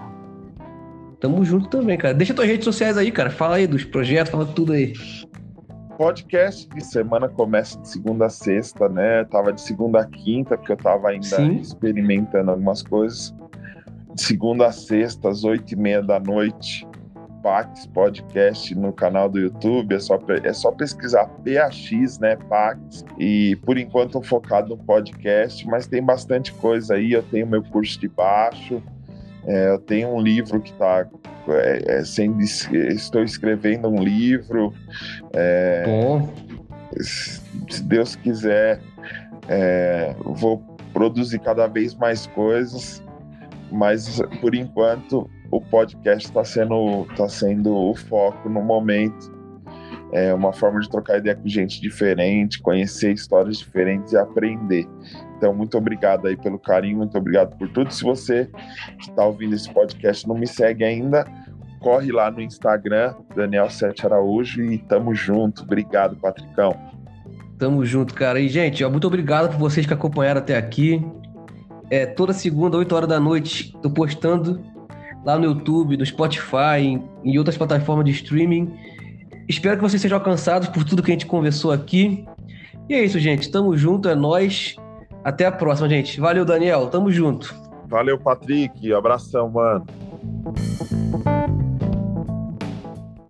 [1.20, 2.14] Tamo junto também, cara.
[2.14, 3.32] Deixa tuas redes sociais aí, cara.
[3.32, 4.94] Fala aí dos projetos, fala tudo aí
[6.02, 9.24] podcast de semana começa de segunda a sexta, né?
[9.26, 11.58] tava de segunda a quinta, porque eu tava ainda Sim.
[11.58, 13.36] experimentando algumas coisas.
[14.16, 16.88] De segunda a sexta, às oito e meia da noite,
[17.44, 19.94] Pax Podcast no canal do YouTube.
[19.94, 22.36] É só, é só pesquisar PAX, né?
[22.50, 23.06] Pax.
[23.20, 27.12] E por enquanto eu focado no podcast, mas tem bastante coisa aí.
[27.12, 28.82] Eu tenho meu curso de baixo.
[29.46, 31.08] É, eu tenho um livro que está
[31.48, 34.74] é, é, sendo, estou escrevendo um livro.
[35.34, 35.84] É.
[37.00, 38.82] Se Deus quiser,
[39.48, 40.64] é, vou
[40.94, 43.02] produzir cada vez mais coisas,
[43.72, 49.42] mas por enquanto o podcast está sendo, tá sendo o foco no momento.
[50.14, 54.86] É uma forma de trocar ideia com gente diferente, conhecer histórias diferentes e aprender.
[55.42, 57.92] Então, muito obrigado aí pelo carinho, muito obrigado por tudo.
[57.92, 58.48] Se você
[59.00, 61.26] que está ouvindo esse podcast não me segue ainda,
[61.80, 65.64] corre lá no Instagram, Daniel Sete Araújo, e tamo junto.
[65.64, 66.78] Obrigado, Patricão.
[67.58, 68.40] Tamo junto, cara.
[68.40, 71.04] E, gente, ó, muito obrigado por vocês que acompanharam até aqui.
[71.90, 74.64] É, toda segunda, 8 horas da noite, tô postando
[75.26, 78.72] lá no YouTube, no Spotify, em outras plataformas de streaming.
[79.50, 82.28] Espero que vocês sejam alcançados por tudo que a gente conversou aqui.
[82.88, 83.50] E é isso, gente.
[83.50, 84.76] Tamo junto, é nós.
[85.24, 86.20] Até a próxima, gente.
[86.20, 86.88] Valeu, Daniel.
[86.88, 87.56] Tamo junto.
[87.88, 88.94] Valeu, Patrick.
[88.94, 89.86] Abração, mano.